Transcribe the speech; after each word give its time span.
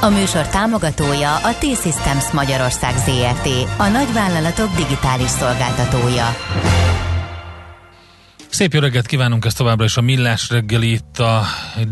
A 0.00 0.08
műsor 0.08 0.48
támogatója 0.48 1.34
a 1.34 1.54
T-Systems 1.58 2.30
Magyarország 2.30 2.94
ZRT, 2.96 3.48
a 3.76 3.88
nagyvállalatok 3.88 4.74
digitális 4.74 5.28
szolgáltatója. 5.28 6.26
Szép 8.48 8.72
jó 8.72 8.80
reggelt 8.80 9.06
kívánunk 9.06 9.44
ezt 9.44 9.56
továbbra 9.56 9.84
is 9.84 9.96
a 9.96 10.00
Millás 10.00 10.50
reggeli 10.50 10.92
itt 10.92 11.18
a 11.18 11.42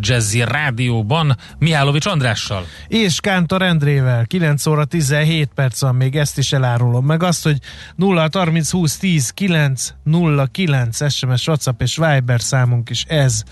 Jazzy 0.01 0.45
Rádióban, 0.45 1.37
Mihálovics 1.59 2.07
Andrással. 2.07 2.67
És 2.89 3.21
Kántor 3.21 3.62
Endrével, 3.62 4.27
9 4.27 4.67
óra 4.67 4.84
17 4.84 5.51
perc 5.55 5.81
van, 5.81 5.95
még 5.95 6.17
ezt 6.17 6.39
is 6.39 6.53
elárulom. 6.53 7.05
Meg 7.05 7.23
azt, 7.23 7.43
hogy 7.43 7.59
0 7.97 8.29
30 8.33 8.71
20 8.71 8.97
10 8.97 9.31
9 9.31 9.95
0 10.03 10.47
9 10.47 11.12
SMS, 11.12 11.47
WhatsApp 11.47 11.83
és 11.83 11.97
Viber 11.97 12.41
számunk 12.41 12.91
is 12.91 13.05
ez 13.09 13.43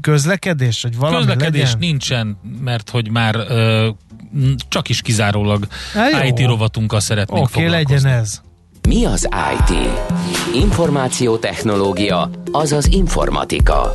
közlekedés, 0.00 0.82
vagy 0.82 0.96
valami 0.96 1.16
Közlekedés 1.16 1.62
legyen? 1.62 1.78
nincsen, 1.78 2.38
mert 2.64 2.90
hogy 2.90 3.10
már 3.10 3.34
ö, 3.48 3.88
csak 4.68 4.88
is 4.88 5.02
kizárólag 5.02 5.66
Há, 5.94 6.24
IT 6.24 6.46
rovatunkkal 6.46 7.00
szeretnénk 7.00 7.46
okay, 7.48 7.62
foglalkozni. 7.62 7.94
legyen 7.94 8.20
ez. 8.20 8.40
Mi 8.88 9.04
az 9.04 9.28
IT? 9.58 9.76
Információtechnológia, 10.54 12.30
azaz 12.52 12.86
informatika. 12.86 13.92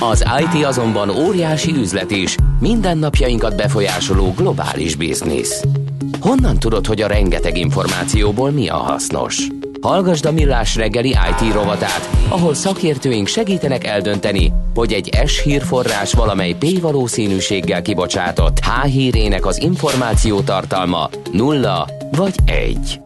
Az 0.00 0.24
IT 0.38 0.64
azonban 0.64 1.10
óriási 1.10 1.72
üzlet 1.72 2.10
is, 2.10 2.36
mindennapjainkat 2.60 3.56
befolyásoló 3.56 4.34
globális 4.36 4.94
biznisz. 4.94 5.64
Honnan 6.20 6.58
tudod, 6.58 6.86
hogy 6.86 7.00
a 7.00 7.06
rengeteg 7.06 7.56
információból 7.58 8.50
mi 8.50 8.68
a 8.68 8.76
hasznos? 8.76 9.46
Hallgasd 9.80 10.24
a 10.24 10.32
Millás 10.32 10.76
reggeli 10.76 11.08
IT 11.08 11.52
rovatát, 11.52 12.10
ahol 12.28 12.54
szakértőink 12.54 13.26
segítenek 13.26 13.84
eldönteni, 13.86 14.52
hogy 14.74 14.92
egy 14.92 15.18
S 15.26 15.42
hírforrás 15.42 16.12
valamely 16.12 16.56
P 16.58 16.80
valószínűséggel 16.80 17.82
kibocsátott 17.82 18.58
H 18.58 18.84
hírének 18.84 19.46
az 19.46 19.60
információ 19.60 20.40
tartalma 20.40 21.08
nulla 21.32 21.88
vagy 22.10 22.34
egy. 22.44 23.00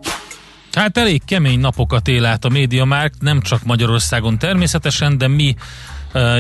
Hát 0.73 0.99
elég 0.99 1.23
kemény 1.25 1.61
napokat 1.61 2.09
él 2.09 2.25
át 2.25 2.45
a 2.45 2.49
MediaMarkt, 2.49 3.21
nem 3.21 3.41
csak 3.41 3.65
Magyarországon 3.65 4.39
természetesen, 4.39 5.19
de 5.19 5.29
mi 5.29 5.55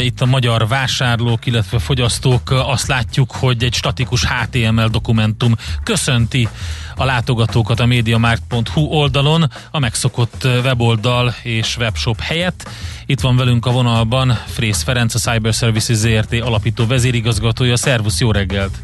itt 0.00 0.20
a 0.20 0.26
magyar 0.26 0.68
vásárlók, 0.68 1.46
illetve 1.46 1.78
fogyasztók 1.78 2.50
azt 2.50 2.86
látjuk, 2.86 3.32
hogy 3.32 3.64
egy 3.64 3.74
statikus 3.74 4.26
HTML 4.26 4.88
dokumentum 4.88 5.54
köszönti 5.82 6.48
a 6.96 7.04
látogatókat 7.04 7.80
a 7.80 7.86
mediamarkt.hu 7.86 8.80
oldalon, 8.80 9.50
a 9.70 9.78
megszokott 9.78 10.44
weboldal 10.44 11.34
és 11.42 11.76
webshop 11.76 12.20
helyett. 12.20 12.68
Itt 13.06 13.20
van 13.20 13.36
velünk 13.36 13.66
a 13.66 13.70
vonalban 13.70 14.38
Frész 14.46 14.82
Ferenc, 14.82 15.14
a 15.14 15.18
Cyber 15.18 15.52
Services 15.52 15.96
ZRT 15.96 16.32
alapító 16.32 16.86
vezérigazgatója. 16.86 17.76
Szervusz, 17.76 18.20
jó 18.20 18.30
reggelt! 18.30 18.78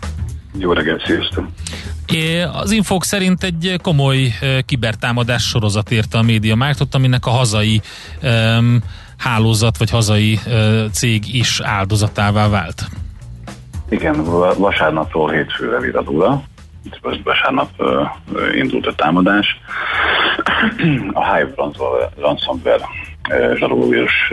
Jó 0.59 0.73
reggelt, 0.73 1.05
sziasztok! 1.07 1.49
Az 2.53 2.71
infók 2.71 3.05
szerint 3.05 3.43
egy 3.43 3.79
komoly 3.83 4.35
kibertámadás 4.67 5.43
sorozat 5.43 5.91
érte 5.91 6.19
a 6.19 6.23
média 6.23 6.55
mártot, 6.55 6.95
aminek 6.95 7.27
a 7.27 7.31
hazai 7.31 7.81
um, 8.23 8.83
hálózat 9.21 9.79
vagy 9.79 9.91
hazai 9.91 10.39
cég 10.93 11.35
is 11.35 11.61
áldozatává 11.61 12.49
vált. 12.49 12.85
Igen, 13.89 14.25
vasárnapról 14.59 15.31
hétfőre 15.31 15.79
viradul. 15.79 16.43
Vasárnap 17.25 17.71
indult 18.53 18.87
a 18.87 18.95
támadás. 18.95 19.61
A 21.13 21.35
Hive 21.35 21.53
ransomware 22.21 22.85
zsarolóvírus 23.55 24.33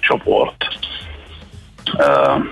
csoport 0.00 0.56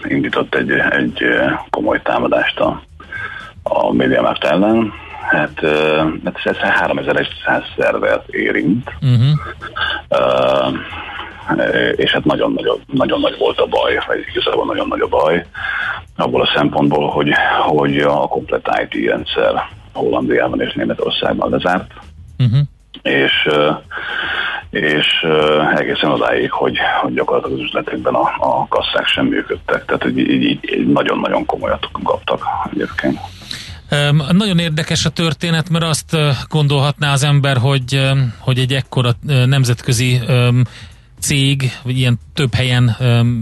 indított 0.02 0.54
egy, 0.54 0.70
egy 0.70 1.24
komoly 1.70 2.02
támadást 2.02 2.58
a 2.58 2.82
a 3.64 3.92
MediaMarkt 3.92 4.44
ellen. 4.44 4.92
Hát, 5.20 5.60
hát 6.24 6.40
ez 6.44 6.56
3100 6.56 7.62
szervert 7.76 8.28
érint, 8.28 8.92
uh-huh. 9.00 9.38
uh, 10.08 10.78
és 11.96 12.10
hát 12.10 12.24
nagyon, 12.24 12.52
nagyon, 12.52 12.80
nagyon 12.86 13.20
nagy 13.20 13.38
volt 13.38 13.58
a 13.58 13.66
baj, 13.66 13.98
vagy 14.06 14.24
igazából 14.30 14.64
nagyon 14.66 14.88
nagy 14.88 15.00
a 15.00 15.08
baj, 15.08 15.46
abból 16.16 16.42
a 16.42 16.52
szempontból, 16.56 17.08
hogy, 17.08 17.32
hogy 17.66 17.98
a 17.98 18.26
komplet 18.26 18.86
IT 18.90 19.08
rendszer 19.08 19.68
Hollandiában 19.92 20.60
és 20.60 20.72
Németországban 20.72 21.50
lezárt, 21.50 21.92
uh-huh. 22.38 22.60
és 23.02 23.48
és 24.74 25.26
egészen 25.74 26.10
odáig, 26.10 26.50
hogy, 26.50 26.76
hogy 27.02 27.14
gyakorlatilag 27.14 27.58
az 27.58 27.64
üzletekben 27.64 28.14
a, 28.14 28.20
a 28.38 28.66
kasszák 28.68 29.06
sem 29.06 29.26
működtek, 29.26 29.84
tehát 29.84 30.06
így, 30.06 30.18
így, 30.18 30.42
így 30.42 30.86
nagyon-nagyon 30.86 31.46
komolyat 31.46 31.88
kaptak 32.02 32.42
egyébként. 32.72 33.18
Nagyon 34.30 34.58
érdekes 34.58 35.04
a 35.04 35.10
történet, 35.10 35.70
mert 35.70 35.84
azt 35.84 36.16
gondolhatná 36.48 37.12
az 37.12 37.22
ember, 37.22 37.56
hogy, 37.56 38.12
hogy 38.38 38.58
egy 38.58 38.72
ekkora 38.72 39.10
nemzetközi 39.46 40.20
cég, 41.24 41.70
vagy 41.82 41.98
ilyen 41.98 42.18
több 42.34 42.54
helyen, 42.54 42.96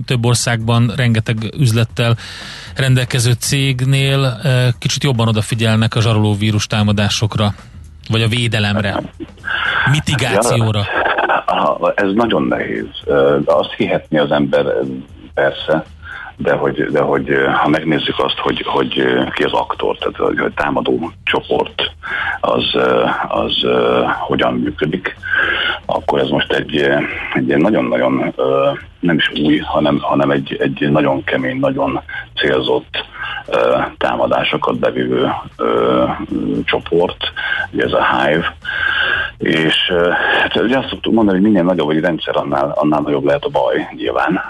több 0.06 0.25
országban 0.25 0.93
rengeteg 0.97 1.37
üzlettel 1.59 2.16
rendelkező 2.76 3.32
cégnél 3.32 4.41
kicsit 4.78 5.03
jobban 5.03 5.28
odafigyelnek 5.28 5.94
a 5.94 6.00
zsarolóvírus 6.00 6.66
támadásokra, 6.66 7.54
vagy 8.09 8.22
a 8.22 8.28
védelemre, 8.28 9.03
mitigációra. 9.91 10.87
Ez 11.94 12.12
nagyon 12.15 12.43
nehéz. 12.43 12.87
Azt 13.44 13.75
hihetni 13.76 14.19
az 14.19 14.31
ember 14.31 14.64
persze, 15.34 15.84
de 16.37 16.53
hogy, 16.53 16.84
de 16.84 17.00
hogy 17.00 17.28
ha 17.62 17.69
megnézzük 17.69 18.19
azt, 18.19 18.38
hogy, 18.38 18.62
hogy 18.66 19.04
ki 19.34 19.43
az 19.43 19.53
aktor, 19.53 19.97
tehát 19.98 20.16
hogy 20.16 20.53
támadó 20.54 21.12
csoport 21.25 21.93
az, 22.41 22.65
az 23.28 23.66
hogyan 24.19 24.54
működik, 24.54 25.16
akkor 25.87 26.20
ez 26.20 26.28
most 26.28 26.53
egy, 26.53 26.88
egy 27.34 27.56
nagyon-nagyon 27.56 28.34
nem 29.00 29.16
is 29.16 29.32
új, 29.44 29.59
hanem, 29.59 29.98
hanem 29.98 30.31
egy, 30.31 30.56
egy 30.60 30.91
nagyon 30.91 31.25
kemény, 31.25 31.59
nagyon 31.59 32.00
célzott 32.34 33.04
támadásokat 33.99 34.78
bevívő 34.78 35.32
csoport, 36.64 37.32
ugye 37.72 37.84
ez 37.84 37.93
a 37.93 38.04
Hive, 38.16 38.56
és 39.38 39.93
hát 40.41 40.56
ugye 40.56 40.78
azt 40.78 40.88
szoktuk 40.88 41.12
mondani, 41.12 41.38
hogy 41.38 41.47
minél 41.47 41.62
nagyobb 41.62 41.91
egy 41.91 42.00
rendszer, 42.00 42.37
annál, 42.37 42.72
annál 42.75 43.00
nagyobb 43.00 43.25
lehet 43.25 43.44
a 43.44 43.49
baj 43.49 43.88
nyilván, 43.97 44.41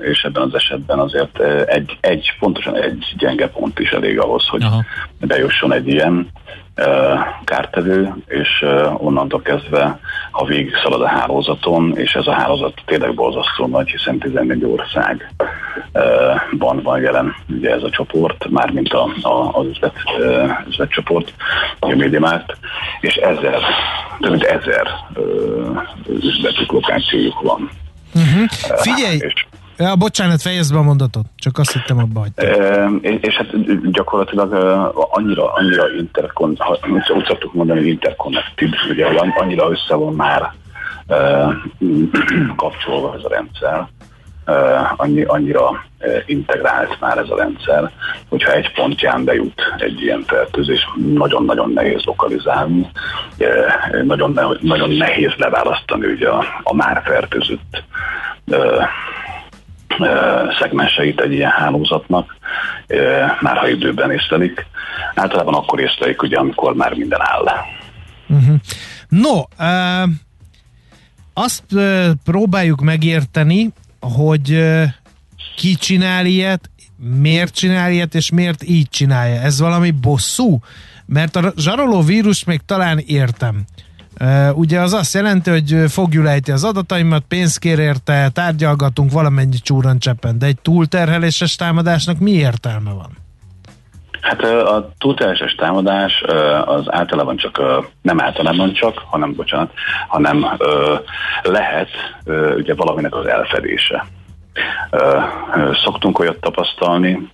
és 0.00 0.22
ebben 0.22 0.42
az 0.42 0.54
esetben 0.54 0.98
azért 0.98 1.40
egy, 1.66 1.98
egy 2.00 2.36
pontosan 2.38 2.76
egy 2.76 3.14
gyenge 3.18 3.48
pont 3.48 3.78
is 3.78 3.90
elég 3.90 4.20
ahhoz, 4.20 4.46
hogy 4.46 4.62
Aha. 4.62 4.84
bejusson 5.20 5.72
egy 5.72 5.88
ilyen 5.88 6.30
kártevő, 7.44 8.14
és 8.26 8.64
onnantól 8.96 9.42
kezdve, 9.42 9.98
ha 10.30 10.44
végig 10.44 10.76
szalad 10.82 11.00
a 11.00 11.06
hálózaton, 11.06 11.96
és 11.96 12.12
ez 12.12 12.26
a 12.26 12.32
hálózat 12.32 12.82
tényleg 12.86 13.14
borzasztó 13.14 13.66
nagy, 13.66 13.88
hiszen 13.88 14.18
14 14.18 14.64
országban 14.64 15.22
van 16.82 17.00
jelen 17.00 17.34
ugye 17.48 17.70
ez 17.70 17.82
a 17.82 17.90
csoport, 17.90 18.48
mármint 18.50 18.92
a, 18.92 19.08
a, 19.22 19.58
az 19.58 19.66
üzlet, 19.66 19.94
üzletcsoport, 20.68 21.32
a 21.78 21.94
MediaMart, 21.94 22.56
és 23.00 23.14
ezer, 23.14 23.60
több 24.20 24.30
mint 24.30 24.44
ezer 24.44 24.86
üzletük, 26.08 26.72
lokációjuk 26.72 27.40
van. 27.40 27.70
Uh-huh. 28.14 28.78
Figyelj! 28.78 29.16
És, 29.16 29.46
Ja, 29.76 29.96
bocsánat, 29.96 30.42
fejezd 30.42 30.72
be 30.72 30.78
a 30.78 30.82
mondatot, 30.82 31.24
csak 31.36 31.58
azt 31.58 31.72
hittem 31.72 31.98
abba 31.98 32.20
hagytam. 32.20 32.46
E, 32.46 33.08
és 33.20 33.34
hát 33.34 33.90
gyakorlatilag 33.90 34.52
annyira, 35.10 35.52
annyira 35.52 35.94
interkon, 35.98 36.56
úgy 37.14 37.24
szoktuk 37.26 37.54
mondani, 37.54 37.88
interconnected, 37.88 38.68
ugye, 38.90 39.06
annyira 39.34 39.70
össze 39.70 39.94
van 39.94 40.14
már 40.14 40.52
e, 41.06 41.16
kapcsolva 42.56 43.14
ez 43.14 43.24
a 43.24 43.28
rendszer, 43.28 43.88
annyi, 44.96 45.22
annyira 45.22 45.84
integrált 46.26 47.00
már 47.00 47.18
ez 47.18 47.28
a 47.28 47.36
rendszer, 47.36 47.90
hogyha 48.28 48.52
egy 48.52 48.72
pontján 48.72 49.24
bejut 49.24 49.60
egy 49.78 50.02
ilyen 50.02 50.24
fertőzés, 50.26 50.88
nagyon-nagyon 51.14 51.70
nehéz 51.72 52.02
lokalizálni, 52.04 52.90
nagyon, 54.04 54.58
nagyon 54.60 54.90
nehéz 54.90 55.32
leválasztani 55.36 56.06
ugye 56.06 56.28
a, 56.28 56.44
a 56.62 56.74
már 56.74 57.02
fertőzött 57.04 57.82
szegmenseit 60.58 61.20
egy 61.20 61.32
ilyen 61.32 61.50
hálózatnak, 61.50 62.36
már 63.40 63.56
ha 63.56 63.68
időben 63.68 64.10
észlelik. 64.10 64.66
Általában 65.14 65.54
akkor 65.54 65.80
észlelik, 65.80 66.22
ugye, 66.22 66.38
amikor 66.38 66.74
már 66.74 66.94
minden 66.94 67.20
áll. 67.22 67.44
Uh-huh. 68.28 68.56
No, 69.08 69.38
uh, 69.58 70.10
azt 71.34 71.64
uh, 71.72 72.06
próbáljuk 72.24 72.80
megérteni, 72.80 73.72
hogy 74.02 74.62
ki 75.56 75.74
csinál 75.74 76.26
ilyet, 76.26 76.70
miért 76.96 77.54
csinál 77.54 77.92
ilyet, 77.92 78.14
és 78.14 78.30
miért 78.30 78.62
így 78.62 78.88
csinálja. 78.88 79.40
Ez 79.40 79.58
valami 79.58 79.90
bosszú? 79.90 80.60
Mert 81.06 81.36
a 81.36 81.52
zsaroló 81.56 82.02
vírus 82.02 82.44
még 82.44 82.60
talán 82.66 82.98
értem. 82.98 83.64
Ugye 84.54 84.80
az 84.80 84.92
azt 84.92 85.14
jelenti, 85.14 85.50
hogy 85.50 85.84
fogjulejti 85.88 86.50
az 86.50 86.64
adataimat, 86.64 87.24
pénzt 87.28 87.58
kér 87.58 87.78
érte, 87.78 88.28
tárgyalgatunk 88.28 89.12
valamennyi 89.12 89.58
csúran 89.58 89.98
cseppen, 89.98 90.38
de 90.38 90.46
egy 90.46 90.58
túlterheléses 90.62 91.56
támadásnak 91.56 92.18
mi 92.18 92.30
értelme 92.30 92.90
van? 92.90 93.16
Hát 94.22 94.42
a 94.44 94.90
túlterheléses 94.98 95.54
támadás 95.54 96.22
az 96.64 96.92
általában 96.92 97.36
csak, 97.36 97.62
nem 98.02 98.20
általában 98.20 98.72
csak, 98.72 99.02
hanem, 99.10 99.34
bocsánat, 99.34 99.72
hanem 100.08 100.46
lehet 101.42 101.88
ugye 102.56 102.74
valaminek 102.74 103.14
az 103.14 103.26
elfedése. 103.26 104.06
Szoktunk 105.84 106.18
olyat 106.18 106.40
tapasztalni, 106.40 107.30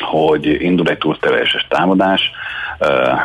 hogy 0.00 0.46
indul 0.46 0.88
egy 0.88 0.98
túlterheléses 0.98 1.66
támadás, 1.68 2.30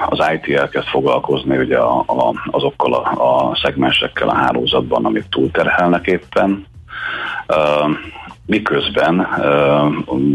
az 0.10 0.20
IT 0.34 0.58
elkezd 0.58 0.88
foglalkozni 0.88 1.58
ugye 1.58 1.78
a, 1.78 2.34
azokkal 2.52 2.94
a, 2.94 3.50
a 3.50 3.56
szegmensekkel 3.56 4.30
a 4.30 4.36
hálózatban, 4.36 5.06
amik 5.06 5.30
túlterhelnek 5.30 6.06
éppen, 6.06 6.66
miközben 8.48 9.28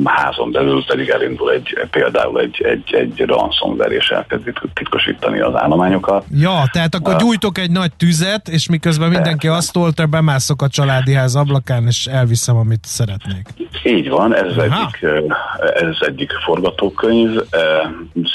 házon 0.05 0.51
belül 0.53 0.85
pedig 0.87 1.09
elindul 1.09 1.51
egy, 1.51 1.79
például 1.91 2.41
egy, 2.41 2.63
egy, 2.63 2.95
egy 2.95 3.21
ransomware 3.27 3.95
és 3.95 4.09
elkezdi 4.09 4.53
titkosítani 4.75 5.41
az 5.41 5.55
állományokat. 5.55 6.25
Ja, 6.31 6.63
tehát 6.73 6.95
akkor 6.95 7.17
gyújtok 7.17 7.59
egy 7.59 7.71
nagy 7.71 7.93
tüzet, 7.97 8.49
és 8.49 8.69
miközben 8.69 9.09
mindenki 9.09 9.47
persze. 9.47 9.57
azt 9.57 9.73
tolta, 9.73 10.07
bemászok 10.07 10.63
a 10.63 10.69
családi 10.69 11.15
ház 11.15 11.35
ablakán, 11.35 11.87
és 11.87 12.07
elviszem, 12.07 12.57
amit 12.57 12.85
szeretnék. 12.85 13.49
Így 13.85 14.09
van, 14.09 14.35
ez 14.35 14.57
egyik, 14.57 15.07
ez 15.75 15.97
egyik 16.01 16.33
forgatókönyv, 16.45 17.41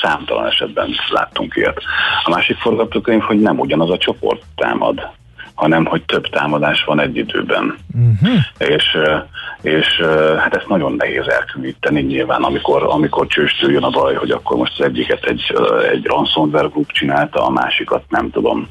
számtalan 0.01 0.45
esetben 0.45 0.89
láttunk 1.09 1.56
ilyet. 1.56 1.81
A 2.24 2.29
másik 2.29 2.57
forgatókönyv, 2.57 3.21
hogy 3.21 3.39
nem 3.39 3.59
ugyanaz 3.59 3.89
a 3.89 3.97
csoport 3.97 4.41
támad 4.56 5.15
hanem 5.57 5.85
hogy 5.85 6.03
több 6.06 6.29
támadás 6.29 6.83
van 6.83 7.00
egy 7.00 7.18
időben. 7.18 7.77
Uh-huh. 7.94 8.38
És, 8.57 8.97
és 9.62 10.01
hát 10.38 10.56
ezt 10.56 10.68
nagyon 10.68 10.94
nehéz 10.94 11.27
elkülöníteni 11.27 12.01
nyilván, 12.01 12.44
amikor, 12.44 12.83
amikor 12.83 13.27
csőstől 13.27 13.71
jön 13.71 13.83
a 13.83 13.89
baj, 13.89 14.15
hogy 14.15 14.31
akkor 14.31 14.57
most 14.57 14.80
az 14.80 14.86
egyiket 14.86 15.24
egy, 15.24 15.54
egy 15.92 16.06
ransomware 16.06 16.68
group 16.68 16.92
csinálta, 16.92 17.45
a 17.45 17.50
másikat 17.50 18.04
nem 18.09 18.30
tudom, 18.31 18.68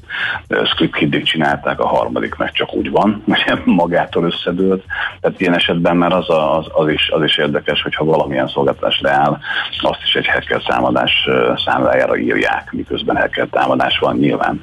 script 0.65 1.25
csinálták, 1.25 1.81
a 1.81 1.87
harmadik 1.87 2.35
meg 2.35 2.53
csak 2.53 2.75
úgy 2.75 2.91
van, 2.91 3.23
hogy 3.47 3.63
magától 3.65 4.25
összedőlt. 4.25 4.85
Tehát 5.21 5.41
ilyen 5.41 5.55
esetben 5.55 5.97
már 5.97 6.13
az, 6.13 6.31
a, 6.31 6.59
az, 6.59 6.67
az, 6.73 6.89
is, 6.89 7.11
az 7.11 7.23
is 7.23 7.39
érdekes, 7.39 7.83
hogyha 7.83 8.05
valamilyen 8.05 8.49
szolgáltatás 8.49 9.01
áll, 9.03 9.39
azt 9.81 10.03
is 10.05 10.15
egy 10.15 10.27
hacker 10.27 10.63
támadás 10.63 11.29
számlájára 11.65 12.17
írják, 12.17 12.73
miközben 12.73 13.17
hacker 13.17 13.47
támadás 13.51 13.99
van 13.99 14.17
nyilván. 14.17 14.63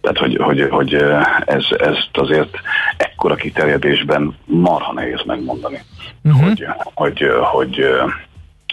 Tehát, 0.00 0.18
hogy, 0.18 0.36
hogy, 0.36 0.66
hogy 0.70 0.94
ez, 1.44 1.64
ezt 1.70 2.10
azért 2.12 2.56
ekkora 2.96 3.34
kiterjedésben 3.34 4.36
marha 4.44 4.92
nehéz 4.92 5.22
megmondani, 5.26 5.82
uh-huh. 6.22 6.42
hogy, 6.42 6.66
hogy, 6.94 7.24
hogy 7.52 7.84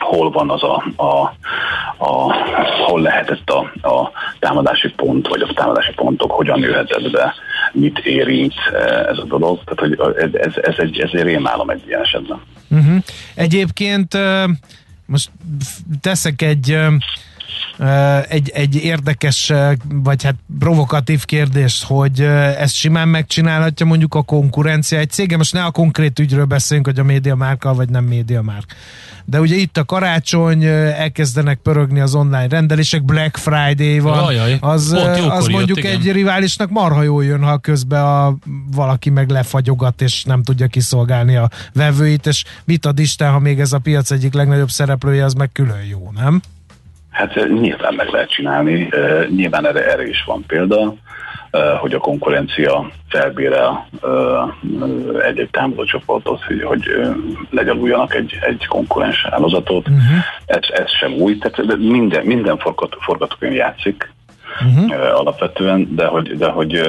hol 0.02 0.32
van 0.32 0.50
az 0.50 0.64
a, 0.64 0.84
a, 0.96 1.36
a 1.98 2.34
hol 2.86 3.02
lehetett 3.02 3.50
a, 3.50 3.60
a 3.88 4.12
támadási 4.40 4.90
pont, 4.90 5.28
vagy 5.28 5.42
a 5.42 5.54
támadási 5.54 5.94
pontok 5.94 6.32
hogyan 6.32 6.60
jöhetett 6.60 7.12
be, 7.12 7.34
mit 7.72 8.00
érint 8.00 8.54
ez 9.10 9.18
a 9.18 9.24
dolog. 9.24 9.60
Tehát, 9.64 9.80
hogy 9.80 10.20
ez, 10.34 10.52
ez, 10.56 10.76
egy, 10.78 11.00
ez 11.00 11.10
egy 11.14 11.24
rémálom 11.24 11.70
egy 11.70 11.84
ilyen 11.88 12.02
esetben. 12.02 12.42
Uh-huh. 12.70 12.98
Egyébként 13.36 14.18
most 15.06 15.30
teszek 16.02 16.42
egy 16.42 16.78
egy, 18.28 18.50
egy 18.50 18.76
érdekes, 18.76 19.54
vagy 19.90 20.24
hát 20.24 20.36
provokatív 20.60 21.26
kérdés, 21.26 21.84
hogy 21.88 22.22
ezt 22.22 22.74
simán 22.74 23.08
megcsinálhatja 23.08 23.86
mondjuk 23.86 24.16
a 24.16 24.22
konkurencia 24.22 25.00
egy 25.00 25.10
cége, 25.10 25.38
most 25.38 25.54
ne 25.54 25.64
a 25.64 25.72
konkrét 25.72 26.20
ügyről 26.20 26.46
beszéljünk, 26.46 26.88
hogy 26.88 27.00
a 27.00 27.04
média 27.04 27.36
márka 27.36 27.74
vagy 27.74 27.90
nem 27.90 28.04
média 28.04 28.42
márk. 28.42 28.76
De 29.26 29.40
ugye 29.40 29.56
itt 29.56 29.78
a 29.78 29.84
karácsony, 29.84 30.64
elkezdenek 30.64 31.60
pörögni 31.60 32.00
az 32.00 32.16
online 32.16 32.48
rendelések, 32.48 33.04
Black 33.04 33.38
Friday 33.38 34.00
van, 34.00 34.24
Ajaj, 34.24 34.58
az, 34.60 34.92
az 35.30 35.48
mondjuk 35.48 35.84
jött, 35.84 35.94
egy 35.94 36.12
riválisnak 36.12 36.70
marha 36.70 37.04
jól 37.04 37.24
jön, 37.24 37.44
ha 37.44 37.58
közben 37.58 38.04
a, 38.04 38.36
valaki 38.72 39.10
meg 39.10 39.30
lefagyogat, 39.30 40.02
és 40.02 40.24
nem 40.24 40.44
tudja 40.44 40.68
kiszolgálni 40.68 41.36
a 41.36 41.50
vevőit, 41.74 42.28
és 42.28 42.44
mit 42.64 42.86
ad 42.86 43.00
Isten, 43.00 43.32
ha 43.32 43.40
még 43.40 43.60
ez 43.60 43.74
a 43.74 43.80
piac 43.80 44.12
egyik 44.12 44.34
legnagyobb 44.34 44.70
szereplője, 44.70 45.26
az 45.26 45.34
meg 45.34 45.52
külön 45.52 45.84
jó, 45.90 46.12
nem? 46.16 46.42
Hát 47.12 47.48
nyilván 47.60 47.94
meg 47.94 48.10
lehet 48.10 48.30
csinálni, 48.30 48.90
nyilván 49.30 49.68
erre, 49.68 49.92
erre 49.92 50.08
is 50.08 50.24
van 50.24 50.44
példa, 50.48 50.94
hogy 51.80 51.94
a 51.94 52.00
konkurencia 52.00 52.92
felbérel 53.10 53.88
egy-egy 55.22 55.50
támadócsoportot, 55.50 56.44
hogy, 56.44 56.64
hogy 56.64 56.92
legyaluljanak 57.50 58.16
egy, 58.16 58.38
egy 58.42 58.66
konkurens 58.68 59.26
hálózatot. 59.30 59.88
Uh-huh. 59.88 60.04
Ez, 60.46 60.70
ez 60.74 60.92
sem 60.92 61.14
új, 61.14 61.38
tehát 61.38 61.78
minden, 61.78 62.26
minden 62.26 62.58
forgatókönyv 63.00 63.54
játszik 63.54 64.14
uh-huh. 64.62 65.20
alapvetően, 65.20 65.96
de 65.96 66.06
hogy, 66.06 66.38
de 66.38 66.48
hogy 66.48 66.84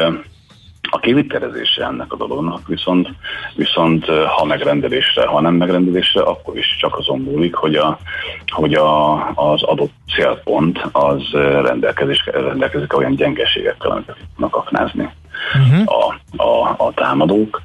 a 0.95 0.99
kivitelezése 0.99 1.85
ennek 1.85 2.13
a 2.13 2.17
dolognak 2.17 2.67
viszont, 2.67 3.09
viszont 3.55 4.07
ha 4.07 4.45
megrendelésre, 4.45 5.27
ha 5.27 5.41
nem 5.41 5.55
megrendelésre, 5.55 6.23
akkor 6.23 6.57
is 6.57 6.77
csak 6.81 6.99
azon 6.99 7.21
múlik, 7.21 7.55
hogy, 7.55 7.75
a, 7.75 7.99
hogy 8.47 8.75
a, 8.75 9.13
az 9.35 9.63
adott 9.63 9.93
célpont 10.15 10.89
az 10.93 11.23
rendelkezik, 11.63 12.25
rendelkezik 12.25 12.97
olyan 12.97 13.15
gyengeségekkel, 13.15 13.91
amiket 13.91 14.17
tudnak 14.35 14.57
aknázni 14.57 15.11
uh-huh. 15.55 15.83
a, 15.87 16.43
a, 16.43 16.75
a 16.87 16.93
támadók. 16.95 17.63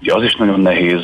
Ugye 0.00 0.14
az 0.14 0.22
is 0.22 0.34
nagyon 0.34 0.60
nehéz 0.60 1.02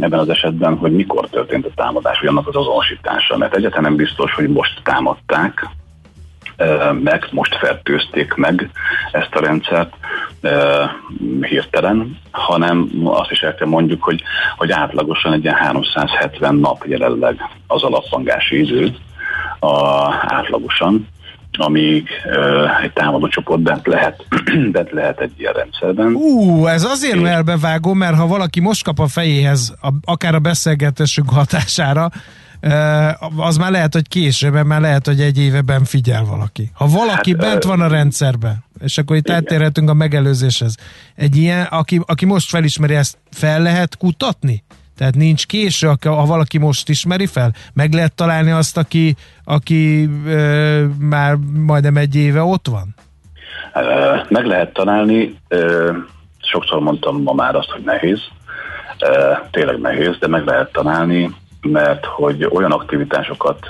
ebben 0.00 0.18
az 0.18 0.28
esetben, 0.28 0.76
hogy 0.76 0.92
mikor 0.92 1.28
történt 1.28 1.66
a 1.66 1.74
támadás, 1.74 2.20
vagy 2.20 2.28
annak 2.28 2.48
az 2.48 2.56
azonosítása, 2.56 3.36
mert 3.36 3.56
egyáltalán 3.56 3.84
nem 3.84 3.96
biztos, 3.96 4.34
hogy 4.34 4.48
most 4.48 4.80
támadták, 4.82 5.68
meg, 7.02 7.28
most 7.30 7.54
fertőzték 7.54 8.34
meg 8.34 8.70
ezt 9.12 9.34
a 9.34 9.40
rendszert 9.40 9.94
hirtelen, 11.40 12.18
hanem 12.30 12.90
azt 13.04 13.30
is 13.30 13.40
el 13.40 13.54
kell 13.54 13.68
mondjuk, 13.68 14.02
hogy, 14.02 14.22
hogy 14.56 14.70
átlagosan 14.70 15.32
egy 15.32 15.42
ilyen 15.42 15.54
370 15.54 16.54
nap 16.54 16.84
jelenleg 16.86 17.36
az 17.66 17.82
alapfangási 17.82 18.58
idő, 18.58 18.94
a, 19.58 20.08
átlagosan, 20.26 21.08
amíg 21.58 22.08
uh, 22.24 22.82
egy 22.82 22.92
támadó 22.92 23.28
csoport 23.28 23.60
bent 23.60 23.86
lehet, 23.86 24.26
bent 24.72 24.90
lehet 24.90 25.20
egy 25.20 25.32
ilyen 25.36 25.52
rendszerben. 25.52 26.14
Ú, 26.14 26.66
ez 26.66 26.84
azért 26.84 27.20
és... 27.20 27.28
elbevágó, 27.28 27.92
mert 27.92 28.16
ha 28.16 28.26
valaki 28.26 28.60
most 28.60 28.84
kap 28.84 28.98
a 28.98 29.06
fejéhez, 29.06 29.74
a, 29.82 29.88
akár 30.04 30.34
a 30.34 30.38
beszélgetésünk 30.38 31.30
hatására, 31.30 32.08
az 33.36 33.56
már 33.56 33.70
lehet, 33.70 33.92
hogy 33.92 34.08
később, 34.08 34.64
már 34.66 34.80
lehet, 34.80 35.06
hogy 35.06 35.20
egy 35.20 35.38
éveben 35.38 35.84
figyel 35.84 36.24
valaki. 36.24 36.70
Ha 36.74 36.86
valaki 36.86 37.30
hát, 37.30 37.40
bent 37.40 37.64
van 37.64 37.80
a 37.80 37.88
rendszerben, 37.88 38.64
és 38.80 38.98
akkor 38.98 39.16
itt 39.16 39.30
átérhetünk 39.30 39.90
a 39.90 39.94
megelőzéshez. 39.94 40.76
Egy 41.14 41.36
ilyen, 41.36 41.64
aki, 41.64 42.00
aki 42.06 42.24
most 42.24 42.48
felismeri, 42.48 42.94
ezt 42.94 43.18
fel 43.30 43.62
lehet 43.62 43.96
kutatni? 43.96 44.64
Tehát 44.96 45.14
nincs 45.14 45.46
késő, 45.46 45.92
ha 46.00 46.26
valaki 46.26 46.58
most 46.58 46.88
ismeri 46.88 47.26
fel? 47.26 47.52
Meg 47.72 47.92
lehet 47.92 48.14
találni 48.14 48.50
azt, 48.50 48.76
aki, 48.76 49.16
aki 49.44 50.10
ö, 50.26 50.84
már 50.98 51.36
majdnem 51.52 51.96
egy 51.96 52.14
éve 52.14 52.42
ott 52.42 52.66
van? 52.68 52.94
Meg 54.28 54.44
lehet 54.44 54.72
találni. 54.72 55.38
Sokszor 56.38 56.80
mondtam 56.80 57.22
ma 57.22 57.32
már 57.32 57.54
azt, 57.54 57.70
hogy 57.70 57.82
nehéz. 57.84 58.20
Tényleg 59.50 59.80
nehéz, 59.80 60.18
de 60.18 60.28
meg 60.28 60.44
lehet 60.44 60.72
találni 60.72 61.34
mert 61.64 62.04
hogy 62.04 62.48
olyan 62.52 62.72
aktivitásokat 62.72 63.66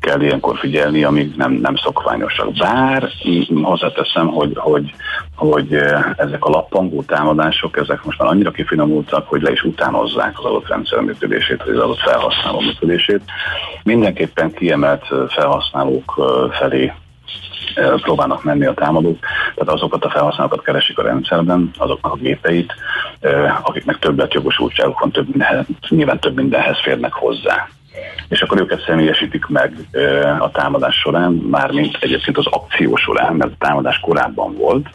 kell 0.00 0.20
ilyenkor 0.20 0.58
figyelni, 0.58 1.04
amik 1.04 1.36
nem, 1.36 1.52
nem 1.52 1.76
szokványosak. 1.76 2.52
Bár 2.52 3.10
hozzáteszem, 3.62 4.26
hogy, 4.26 4.52
hogy, 4.54 4.94
hogy 5.36 5.72
ezek 6.16 6.44
a 6.44 6.50
lappangó 6.50 7.02
támadások, 7.02 7.76
ezek 7.76 8.04
most 8.04 8.18
már 8.18 8.28
annyira 8.28 8.50
kifinomultak, 8.50 9.28
hogy 9.28 9.42
le 9.42 9.50
is 9.50 9.62
utánozzák 9.62 10.38
az 10.38 10.44
adott 10.44 10.68
rendszer 10.68 11.00
működését, 11.00 11.62
vagy 11.64 11.74
az 11.74 11.82
adott 11.82 11.98
felhasználó 11.98 12.60
működését. 12.60 13.22
Mindenképpen 13.82 14.52
kiemelt 14.52 15.06
felhasználók 15.28 16.14
felé 16.50 16.92
próbálnak 17.74 18.44
menni 18.44 18.66
a 18.66 18.74
támadók, 18.74 19.18
tehát 19.54 19.72
azokat 19.72 20.04
a 20.04 20.10
felhasználókat 20.10 20.62
keresik 20.62 20.98
a 20.98 21.02
rendszerben, 21.02 21.70
azoknak 21.76 22.12
a 22.12 22.16
gépeit, 22.16 22.74
akiknek 23.62 23.98
többet 23.98 24.34
jogosultságuk 24.34 25.00
van, 25.00 25.10
több 25.10 25.28
mindenhez, 25.28 25.66
nyilván 25.88 26.20
több 26.20 26.34
mindenhez 26.34 26.80
férnek 26.80 27.12
hozzá. 27.12 27.68
és 28.28 28.42
akkor 28.42 28.60
őket 28.60 28.84
személyesítik 28.86 29.46
meg 29.46 29.74
a 30.38 30.50
támadás 30.50 30.94
során, 30.96 31.32
mármint 31.32 31.96
egyébként 32.00 32.38
az 32.38 32.46
akció 32.46 32.96
során, 32.96 33.34
mert 33.34 33.50
a 33.50 33.66
támadás 33.66 34.00
korábban 34.00 34.56
volt. 34.56 34.88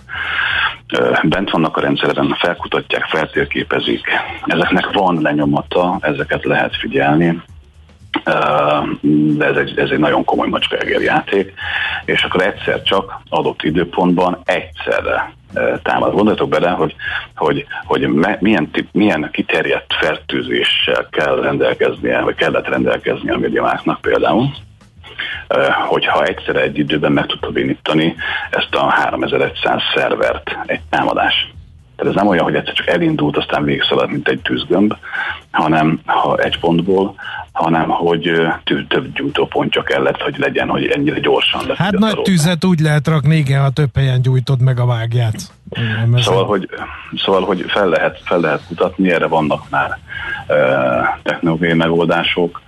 Bent 1.24 1.50
vannak 1.50 1.78
a 1.78 1.82
rendszerben, 1.82 2.36
felkutatják, 2.40 3.04
feltérképezik. 3.04 4.08
Ezeknek 4.46 4.92
van 4.92 5.22
lenyomata, 5.22 5.98
ezeket 6.02 6.46
lehet 6.46 6.76
figyelni 6.76 7.42
de 9.38 9.46
ez 9.46 9.56
egy, 9.56 9.80
ez 9.80 9.90
egy 9.90 10.00
nagyon 10.00 10.24
komoly 10.24 10.48
macskaegér 10.48 11.02
játék, 11.02 11.54
és 12.06 12.24
akkor 12.24 12.42
egyszer 12.42 12.82
csak 12.82 13.22
adott 13.30 13.64
időpontban 13.64 14.42
egyszerre 14.46 15.34
támad. 15.84 16.14
Gondoljatok 16.14 16.50
bele, 16.50 16.70
hogy, 16.70 16.96
hogy, 17.36 17.66
hogy 17.86 18.08
milyen, 18.40 18.72
tip, 18.72 18.88
milyen 18.92 19.30
kiterjedt 19.32 19.94
fertőzéssel 19.94 21.08
kell 21.12 21.36
rendelkeznie, 21.42 22.22
vagy 22.22 22.36
kellett 22.36 22.68
rendelkeznie 22.68 23.34
a 23.34 23.38
médiamáknak 23.38 24.02
például, 24.02 24.50
hogyha 25.88 26.24
egyszer 26.24 26.56
egy 26.56 26.78
időben 26.78 27.12
meg 27.12 27.26
tudta 27.26 27.50
bénítani 27.50 28.16
ezt 28.50 28.76
a 28.76 28.90
3100 28.90 29.82
szervert 29.96 30.58
egy 30.66 30.82
támadás. 30.90 31.52
Tehát 31.96 32.14
ez 32.14 32.22
nem 32.22 32.28
olyan, 32.28 32.44
hogy 32.44 32.56
egyszer 32.56 32.74
csak 32.74 32.88
elindult, 32.88 33.38
aztán 33.38 33.64
végigszaladt, 33.64 34.12
mint 34.12 34.28
egy 34.28 34.42
tűzgömb, 34.42 34.96
hanem 35.52 36.00
ha 36.06 36.38
egy 36.38 36.60
pontból, 36.60 37.16
hanem 37.60 37.90
hogy 37.90 38.32
több 38.88 39.14
gyújtópontja 39.14 39.84
kellett, 39.84 40.22
hogy 40.22 40.38
legyen, 40.38 40.68
hogy 40.68 40.86
ennyire 40.86 41.20
gyorsan 41.20 41.62
lesz. 41.68 41.78
Hát 41.78 41.92
nagy 41.92 42.22
tűzet 42.22 42.66
úgy 42.66 42.80
lehet 42.80 43.08
rakni, 43.08 43.36
igen, 43.36 43.62
ha 43.62 43.70
több 43.70 43.96
helyen 43.96 44.22
gyújtod 44.22 44.62
meg 44.62 44.80
a 44.80 44.86
vágját. 44.86 45.36
Szóval, 46.16 46.46
hogy, 46.46 46.70
szóval, 47.16 47.46
hogy 47.46 47.66
fel 47.68 47.90
lehet, 47.90 48.22
fel 48.24 48.40
lehet 48.40 48.62
kutatni, 48.68 49.12
erre 49.12 49.28
vannak 49.28 49.70
már 49.70 49.98
e, 50.48 51.20
technológiai 51.24 51.74
megoldások, 51.74 52.62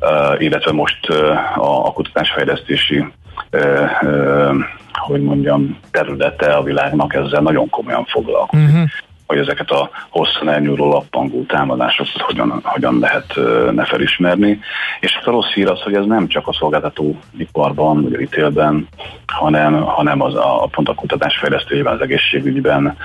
e, 0.00 0.36
illetve 0.38 0.72
most 0.72 1.08
e, 1.08 1.14
a, 1.56 1.86
a 1.86 1.92
kutatásfejlesztési 1.92 3.04
e, 3.50 3.58
e, 3.58 4.50
hogy 4.92 5.22
mondjam, 5.22 5.78
területe 5.90 6.52
a 6.52 6.62
világnak 6.62 7.14
ezzel 7.14 7.40
nagyon 7.40 7.68
komolyan 7.68 8.04
foglalkozik. 8.04 8.66
Uh-huh 8.66 8.88
hogy 9.28 9.38
ezeket 9.38 9.70
a 9.70 9.90
hosszan 10.08 10.48
elnyúló 10.48 10.88
lappangó 10.88 11.44
támadásokat 11.44 12.22
hogyan, 12.22 12.60
hogyan 12.62 12.98
lehet 12.98 13.34
ne 13.72 13.84
felismerni. 13.84 14.60
És 15.00 15.18
a 15.24 15.30
rossz 15.30 15.52
hír 15.52 15.68
az, 15.68 15.80
hogy 15.80 15.94
ez 15.94 16.04
nem 16.04 16.28
csak 16.28 16.48
a 16.48 16.52
szolgáltató 16.52 17.18
iparban, 17.36 18.02
vagy 18.02 18.14
a 18.14 18.18
retailben, 18.18 18.88
hanem, 19.26 19.82
hanem 19.82 20.20
az 20.20 20.34
a, 20.34 20.68
pont 20.70 20.88
a 20.88 20.94
kutatás 20.94 21.38
fejlesztőjében, 21.38 21.92
az 21.92 22.00
egészségügyben, 22.00 22.96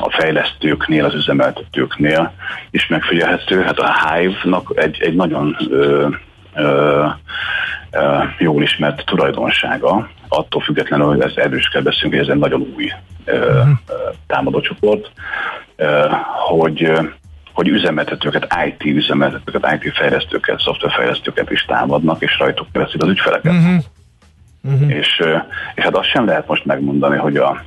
a 0.00 0.10
fejlesztőknél, 0.10 1.04
az 1.04 1.14
üzemeltetőknél 1.14 2.32
is 2.70 2.86
megfigyelhető. 2.86 3.62
Hát 3.62 3.78
a 3.78 3.92
Hive-nak 4.08 4.72
egy, 4.74 5.02
egy 5.02 5.14
nagyon 5.14 5.56
ö, 5.70 6.08
ö, 6.54 7.06
jól 8.38 8.62
ismert 8.62 9.04
tulajdonsága, 9.04 10.08
attól 10.28 10.60
függetlenül, 10.60 11.06
hogy 11.06 11.20
ez 11.20 11.32
erős 11.36 11.68
kell 11.68 11.82
beszélni, 11.82 12.16
hogy 12.16 12.24
ez 12.24 12.32
egy 12.32 12.40
nagyon 12.40 12.72
új 12.76 12.92
uh-huh. 13.26 13.68
támadócsoport, 14.26 15.10
hogy 16.48 16.92
hogy 17.54 17.68
üzemeltetőket, 17.68 18.54
IT 18.66 18.84
üzemeltetőket, 18.84 19.82
IT 19.82 19.96
fejlesztőket, 19.96 20.60
szoftverfejlesztőket 20.60 21.50
is 21.50 21.64
támadnak, 21.64 22.22
és 22.22 22.38
rajtuk 22.38 22.66
keresztül 22.72 23.00
az 23.00 23.08
ügyfeleket. 23.08 23.52
Uh-huh. 23.52 23.84
Uh-huh. 24.62 24.90
És, 24.90 25.22
és 25.74 25.82
hát 25.82 25.96
azt 25.96 26.08
sem 26.08 26.26
lehet 26.26 26.46
most 26.46 26.64
megmondani, 26.64 27.16
hogy 27.16 27.36
a 27.36 27.64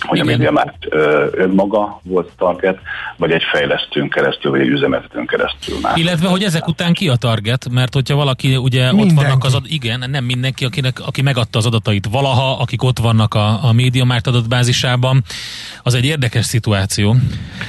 hogy 0.00 0.18
Igen. 0.18 0.28
a 0.28 0.30
MediaMarkt 0.30 0.86
önmaga 1.30 2.00
volt 2.02 2.30
target, 2.38 2.78
vagy 3.16 3.30
egy 3.30 3.42
fejlesztőn 3.52 4.08
keresztül, 4.08 4.50
vagy 4.50 4.60
egy 4.60 4.68
üzemeltetőn 4.68 5.26
keresztül 5.26 5.76
már. 5.82 5.96
Illetve, 5.96 6.28
hogy 6.28 6.42
ezek 6.42 6.68
után 6.68 6.92
ki 6.92 7.08
a 7.08 7.16
target, 7.16 7.68
mert 7.70 7.94
hogyha 7.94 8.16
valaki 8.16 8.56
ugye 8.56 8.92
mindenki. 8.92 9.14
ott 9.14 9.22
vannak 9.22 9.44
az 9.44 9.54
ad, 9.54 9.64
igen, 9.66 10.04
nem 10.10 10.24
mindenki, 10.24 10.64
akinek, 10.64 11.00
aki 11.06 11.22
megadta 11.22 11.58
az 11.58 11.66
adatait 11.66 12.06
valaha, 12.10 12.58
akik 12.58 12.82
ott 12.82 12.98
vannak 12.98 13.34
a, 13.34 13.64
a 13.64 13.72
MediaMarkt 13.72 14.26
adatbázisában, 14.26 15.22
az 15.82 15.94
egy 15.94 16.04
érdekes 16.04 16.44
szituáció. 16.44 17.16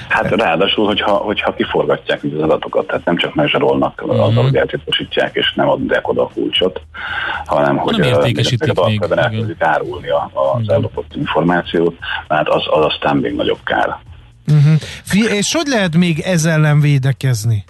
Hát 0.09 0.29
ráadásul, 0.29 0.85
hogyha, 0.85 1.11
hogyha 1.11 1.53
kiforgatják 1.53 2.23
az 2.23 2.41
adatokat, 2.41 2.87
tehát 2.87 3.05
nem 3.05 3.17
csak 3.17 3.35
mezsarolnak 3.35 4.01
uh-huh. 4.03 4.25
azzal, 4.25 4.43
hogy 4.43 4.55
eltitkosítják, 4.55 5.35
és 5.35 5.53
nem 5.55 5.69
adják 5.69 6.07
oda 6.07 6.21
a 6.21 6.29
kulcsot, 6.33 6.81
hanem 7.45 7.77
hogy 7.77 7.97
nem 7.97 8.07
értékesítik 8.07 8.83
még. 8.85 9.03
elkezdik 9.09 9.61
árulni 9.61 10.07
az 10.09 10.69
ellopott 10.69 11.15
információt, 11.15 11.97
hát 12.27 12.47
az, 12.47 12.63
az 12.69 12.85
aztán 12.85 13.17
még 13.17 13.35
nagyobb 13.35 13.59
kár. 13.63 13.97
Uh-huh. 14.47 15.37
És 15.37 15.53
hogy 15.53 15.67
lehet 15.67 15.95
még 15.95 16.19
ezzel 16.19 16.51
ellen 16.51 16.79
védekezni? 16.79 17.63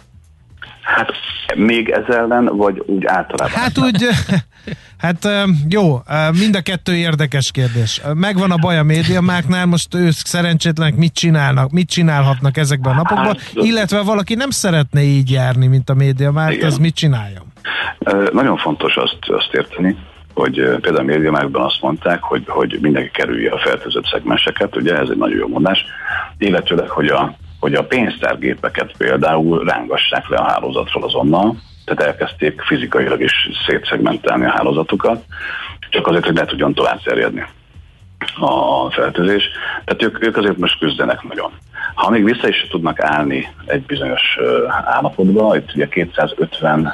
Hát 0.81 1.11
még 1.55 1.89
ez 1.89 2.15
ellen, 2.15 2.45
vagy 2.45 2.83
úgy 2.85 3.05
általában? 3.05 3.59
Hát 3.59 3.77
úgy, 3.77 4.07
hát 5.03 5.27
jó, 5.69 6.01
mind 6.39 6.55
a 6.55 6.61
kettő 6.61 6.95
érdekes 6.95 7.51
kérdés. 7.51 8.01
Megvan 8.13 8.51
a 8.51 8.55
baj 8.55 8.77
a 8.77 8.83
médiamáknál, 8.83 9.65
most 9.65 9.95
ők 9.95 10.11
szerencsétlenek 10.11 10.95
mit 10.95 11.13
csinálnak, 11.13 11.71
mit 11.71 11.89
csinálhatnak 11.89 12.57
ezekben 12.57 12.93
a 12.93 12.95
napokban, 12.95 13.25
hát, 13.25 13.51
illetve 13.53 14.01
valaki 14.01 14.35
nem 14.35 14.49
szeretne 14.49 15.01
így 15.01 15.31
járni, 15.31 15.67
mint 15.67 15.89
a 15.89 15.93
médiamárk, 15.93 16.63
az 16.63 16.77
mit 16.77 16.95
csináljon? 16.95 17.43
Nagyon 18.31 18.57
fontos 18.57 18.95
azt, 18.95 19.17
azt 19.21 19.49
érteni, 19.53 19.97
hogy 20.33 20.53
például 20.55 20.97
a 20.97 21.03
médiumákban 21.03 21.61
azt 21.61 21.81
mondták, 21.81 22.21
hogy, 22.21 22.43
hogy 22.47 22.77
mindenki 22.81 23.09
kerülje 23.11 23.51
a 23.51 23.59
fertőzött 23.59 24.05
szegmenseket, 24.05 24.75
ugye 24.75 24.97
ez 24.97 25.09
egy 25.09 25.17
nagyon 25.17 25.37
jó 25.37 25.47
mondás, 25.47 25.85
illetőleg, 26.37 26.89
hogy 26.89 27.07
a, 27.07 27.35
hogy 27.59 27.73
a 27.73 27.85
pénztárgépeket 27.85 28.97
például 28.97 29.63
rángassák 29.63 30.27
le 30.27 30.37
a 30.37 30.49
hálózatról 30.51 31.03
azonnal, 31.03 31.55
tehát 31.85 32.01
elkezdték 32.01 32.61
fizikailag 32.61 33.21
is 33.21 33.49
szétszegmentálni 33.67 34.45
a 34.45 34.51
hálózatukat, 34.51 35.23
csak 35.89 36.07
azért, 36.07 36.25
hogy 36.25 36.33
ne 36.33 36.45
tudjon 36.45 36.73
tovább 36.73 37.01
terjedni 37.01 37.45
a 38.39 38.91
fertőzés. 38.91 39.43
Tehát 39.85 40.03
ők, 40.03 40.25
ők 40.25 40.37
azért 40.37 40.57
most 40.57 40.79
küzdenek 40.79 41.23
nagyon. 41.23 41.51
Ha 41.95 42.09
még 42.09 42.23
vissza 42.23 42.47
is 42.47 42.67
tudnak 42.69 42.99
állni 42.99 43.47
egy 43.65 43.81
bizonyos 43.81 44.37
állapotba, 44.85 45.55
itt 45.55 45.75
ugye 45.75 45.87
250 45.87 46.93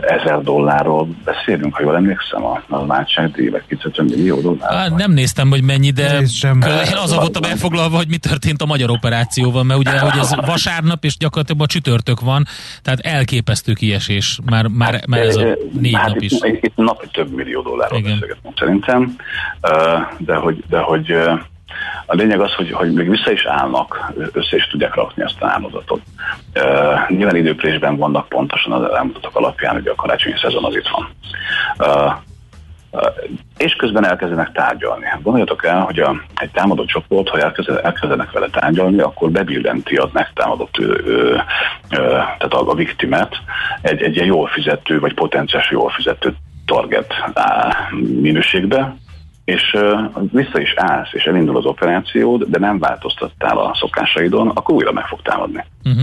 ezer 0.00 0.40
dollárról 0.42 1.08
beszélünk, 1.24 1.74
ha 1.74 1.82
jól 1.82 1.96
emlékszem, 1.96 2.44
a, 2.44 2.62
a 2.68 2.86
váltságdíj, 2.86 3.48
vagy 3.48 3.62
250 3.68 4.06
millió 4.06 4.40
dollár. 4.40 4.72
Á, 4.72 4.88
nem 4.88 5.12
néztem, 5.12 5.48
hogy 5.48 5.62
mennyi, 5.62 5.90
de 5.90 6.26
sem. 6.26 6.60
én 6.62 6.96
azon 6.96 7.18
voltam 7.18 7.42
elfoglalva, 7.42 7.96
hogy 7.96 8.08
mi 8.08 8.16
történt 8.16 8.62
a 8.62 8.66
magyar 8.66 8.90
operációval, 8.90 9.64
mert 9.64 9.78
ugye, 9.78 9.98
hogy 9.98 10.18
ez 10.18 10.34
vasárnap 10.34 11.04
és 11.04 11.16
gyakorlatilag 11.16 11.62
a 11.62 11.66
csütörtök 11.66 12.20
van, 12.20 12.44
tehát 12.82 13.00
elképesztő 13.00 13.72
kiesés, 13.72 14.38
már, 14.44 14.66
már, 14.66 15.00
már 15.08 15.20
ez 15.20 15.36
a 15.36 15.44
négy 15.80 15.94
hát 15.94 16.08
nap 16.08 16.20
is. 16.20 16.32
Itt, 16.32 16.64
itt 16.64 16.76
napi 16.76 17.06
több 17.12 17.34
millió 17.34 17.62
dollárról 17.62 18.00
beszélgetünk 18.00 18.58
szerintem, 18.58 19.16
de 20.18 20.34
hogy, 20.34 20.64
de 20.68 20.78
hogy 20.78 21.14
a 22.06 22.14
lényeg 22.14 22.40
az, 22.40 22.54
hogy, 22.54 22.72
hogy 22.72 22.92
még 22.92 23.10
vissza 23.10 23.30
is 23.30 23.44
állnak, 23.44 24.12
össze 24.32 24.56
is 24.56 24.66
tudják 24.66 24.94
rakni 24.94 25.22
ezt 25.22 25.40
a 25.42 25.46
álmozatot. 25.46 26.00
Uh, 26.54 27.08
nyilván 27.08 27.36
időprésben 27.36 27.96
vannak 27.96 28.28
pontosan 28.28 28.72
az 28.72 28.90
elmutatok 28.90 29.36
alapján, 29.36 29.74
hogy 29.74 29.86
a 29.86 29.94
karácsonyi 29.94 30.36
szezon 30.38 30.64
az 30.64 30.74
itt 30.74 30.88
van. 30.88 31.08
Uh, 31.78 32.12
és 33.56 33.74
közben 33.74 34.06
elkezdenek 34.06 34.52
tárgyalni. 34.52 35.04
Gondoljatok 35.22 35.64
el, 35.64 35.80
hogy 35.80 35.98
a, 35.98 36.22
egy 36.34 36.50
támadó 36.50 36.84
csoport, 36.84 37.28
ha 37.28 37.38
elkezdenek, 37.38 37.84
elkezdenek 37.84 38.30
vele 38.30 38.48
tárgyalni, 38.48 39.00
akkor 39.00 39.30
bebillenti 39.30 39.96
az 39.96 40.08
megtámadott, 40.12 40.78
ö, 40.78 40.94
ö, 41.90 42.08
tehát 42.10 42.54
a, 42.54 42.70
a 42.70 42.74
viktimet 42.74 43.36
egy, 43.80 44.02
egy 44.02 44.14
ilyen 44.14 44.26
jól 44.26 44.46
fizető, 44.46 44.98
vagy 45.00 45.14
potenciális 45.14 45.70
jól 45.70 45.90
fizető 45.90 46.34
target 46.66 47.14
minőségbe, 48.20 48.96
és 49.46 49.72
uh, 49.72 50.00
vissza 50.32 50.60
is 50.60 50.74
állsz, 50.76 51.12
és 51.12 51.24
elindul 51.24 51.56
az 51.56 51.64
operációd, 51.64 52.44
de 52.44 52.58
nem 52.58 52.78
változtattál 52.78 53.58
a 53.58 53.76
szokásaidon, 53.80 54.48
akkor 54.48 54.74
újra 54.74 54.92
meg 54.92 55.06
fog 55.06 55.22
támadni. 55.22 55.64
Uh-huh. 55.84 56.02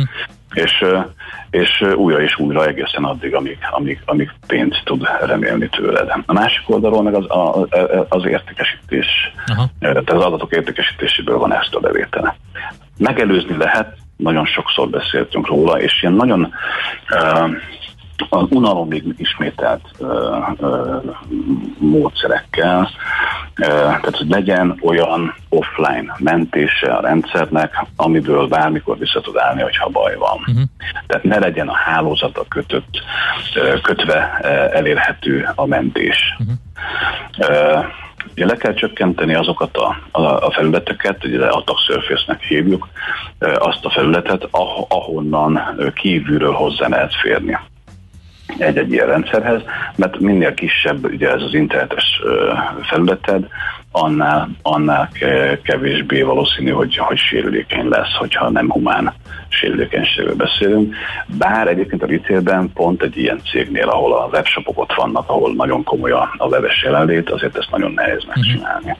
És, 0.54 0.82
uh, 0.82 1.06
és 1.50 1.82
uh, 1.82 1.98
újra 1.98 2.22
és 2.22 2.40
újra 2.40 2.66
egészen 2.66 3.04
addig, 3.04 3.36
amíg, 3.36 3.58
amíg, 3.72 4.02
amíg 4.06 4.32
pénzt 4.48 4.82
tud 4.84 5.08
remélni 5.26 5.70
tőled. 5.70 6.10
A 6.26 6.34
másik 6.34 6.70
oldalról 6.70 7.04
meg 7.04 7.14
az, 7.14 7.30
a, 7.30 7.68
az 8.10 8.26
értékesítés, 8.26 9.08
uh-huh. 9.50 9.66
tehát 9.80 10.10
az 10.10 10.24
adatok 10.24 10.52
értékesítéséből 10.52 11.38
van 11.38 11.54
ezt 11.54 11.76
a 11.76 11.80
bevétele. 11.80 12.36
Megelőzni 12.98 13.58
lehet, 13.58 13.98
nagyon 14.18 14.46
sokszor 14.46 14.90
beszéltünk 14.90 15.48
róla, 15.48 15.82
és 15.82 16.02
ilyen 16.02 16.14
nagyon 16.14 16.54
uh, 17.10 17.50
az 18.30 18.46
unalomig 18.50 19.04
ismételt 19.18 19.82
ö, 20.00 20.38
ö, 20.60 20.98
módszerekkel, 21.78 22.90
tehát 23.56 24.18
hogy 24.18 24.30
legyen 24.30 24.80
olyan 24.82 25.36
offline 25.50 26.16
mentése 26.18 26.94
a 26.94 27.02
rendszernek, 27.02 27.86
amiből 27.96 28.48
bármikor 28.48 28.98
vissza 28.98 29.22
tud 29.22 29.38
állni, 29.38 29.62
hogyha 29.62 29.90
baj 29.90 30.16
van. 30.16 30.38
Uh-huh. 30.38 30.64
Tehát 31.08 31.24
ne 31.24 31.40
legyen 31.40 31.68
a 31.68 31.76
hálózata 31.76 32.46
kötött, 32.50 33.02
kötve 33.82 34.40
elérhető 34.74 35.50
a 35.56 35.66
mentés. 35.66 36.38
Uh-huh. 36.40 37.86
Ugye 38.32 38.46
le 38.46 38.56
kell 38.56 38.74
csökkenteni 38.74 39.36
azokat 39.36 39.78
a, 39.78 39.98
a, 40.12 40.22
a 40.22 40.52
felületeket, 40.52 41.26
ugye 41.26 41.46
attack 41.46 41.80
surface-nek 41.80 42.42
hívjuk, 42.42 42.88
azt 43.40 43.86
a 43.86 43.90
felületet, 43.90 44.48
ah, 44.52 44.86
ahonnan 44.88 45.62
kívülről 45.96 46.54
hozzá 46.54 46.88
lehet 46.88 47.16
férni 47.16 47.58
egy-egy 48.58 48.92
ilyen 48.92 49.08
rendszerhez, 49.08 49.62
mert 49.96 50.20
minél 50.20 50.54
kisebb 50.54 51.06
ugye 51.06 51.32
ez 51.32 51.42
az 51.42 51.54
internetes 51.54 52.22
felületed, 52.82 53.48
annál, 53.96 54.50
annál 54.62 55.10
kevésbé 55.64 56.22
valószínű, 56.22 56.72
hogy, 56.72 56.98
hogy 56.98 57.18
sérülékeny 57.18 57.88
lesz, 57.88 58.16
hogyha 58.18 58.50
nem 58.50 58.72
humán 58.72 59.14
sérülékenységről 59.48 60.36
beszélünk. 60.36 60.96
Bár 61.38 61.68
egyébként 61.68 62.04
a 62.04 62.06
retailben 62.06 62.72
pont 62.74 63.02
egy 63.02 63.18
ilyen 63.18 63.42
cégnél, 63.52 63.90
ahol 63.90 64.14
a 64.14 64.30
webshopok 64.32 64.80
ott 64.80 64.94
vannak, 64.94 65.30
ahol 65.30 65.54
nagyon 65.54 65.84
komoly 65.84 66.12
a, 66.12 66.34
a 66.38 66.48
webes 66.48 66.84
jelenlét, 66.84 67.30
azért 67.30 67.58
ezt 67.58 67.72
nagyon 67.72 67.92
nehéz 67.92 68.24
megcsinálni. 68.28 68.98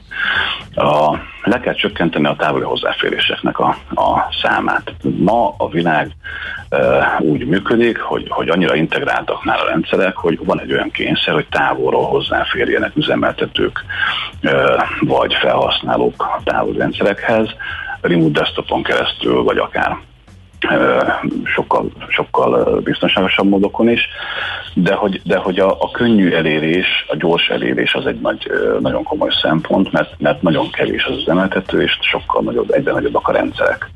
A, 0.74 1.16
le 1.42 1.60
kell 1.60 1.74
csökkenteni 1.74 2.26
a 2.26 2.36
távoli 2.38 2.64
hozzáféréseknek 2.64 3.58
a, 3.58 3.76
a 3.94 4.28
számát. 4.42 4.94
Ma 5.02 5.54
a 5.58 5.68
világ 5.68 6.10
e, 6.68 6.78
úgy 7.20 7.46
működik, 7.46 7.98
hogy, 7.98 8.26
hogy 8.28 8.48
annyira 8.48 8.74
integráltak 8.74 9.44
már 9.44 9.58
a 9.60 9.68
rendszerek, 9.68 10.16
hogy 10.16 10.38
van 10.44 10.60
egy 10.60 10.72
olyan 10.72 10.90
kényszer, 10.90 11.34
hogy 11.34 11.46
távolról 11.50 12.04
hozzáférjenek 12.04 12.96
üzemeltetők 12.96 13.84
vagy 15.00 15.34
felhasználók 15.34 16.22
a 16.22 16.40
távoli 16.44 16.78
rendszerekhez, 16.78 17.48
remote 18.00 18.40
desktopon 18.40 18.82
keresztül, 18.82 19.42
vagy 19.42 19.58
akár 19.58 19.96
sokkal, 21.44 21.92
sokkal 22.08 22.80
biztonságosabb 22.80 23.48
módokon 23.48 23.88
is, 23.88 24.08
de 24.74 24.94
hogy, 24.94 25.20
de 25.24 25.36
hogy 25.36 25.58
a, 25.58 25.70
a 25.80 25.90
könnyű 25.90 26.32
elérés, 26.32 27.06
a 27.08 27.16
gyors 27.16 27.48
elérés 27.48 27.94
az 27.94 28.06
egy 28.06 28.20
nagy, 28.20 28.50
nagyon 28.80 29.02
komoly 29.02 29.30
szempont, 29.42 29.92
mert, 29.92 30.14
mert 30.18 30.42
nagyon 30.42 30.70
kevés 30.70 31.04
az 31.04 31.16
üzemeltető, 31.16 31.82
és 31.82 31.98
sokkal 32.00 32.42
nagyobb, 32.42 32.70
egyre 32.70 32.92
nagyobbak 32.92 33.28
a 33.28 33.32
rendszerek, 33.32 33.90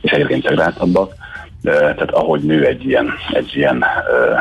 és 0.00 0.10
egyre 0.10 0.34
integráltabbak. 0.34 1.14
Tehát 1.62 2.10
ahogy 2.10 2.40
nő 2.40 2.64
egy 2.64 2.84
ilyen, 2.84 3.12
egy 3.30 3.56
ilyen 3.56 3.84
ö, 4.10 4.34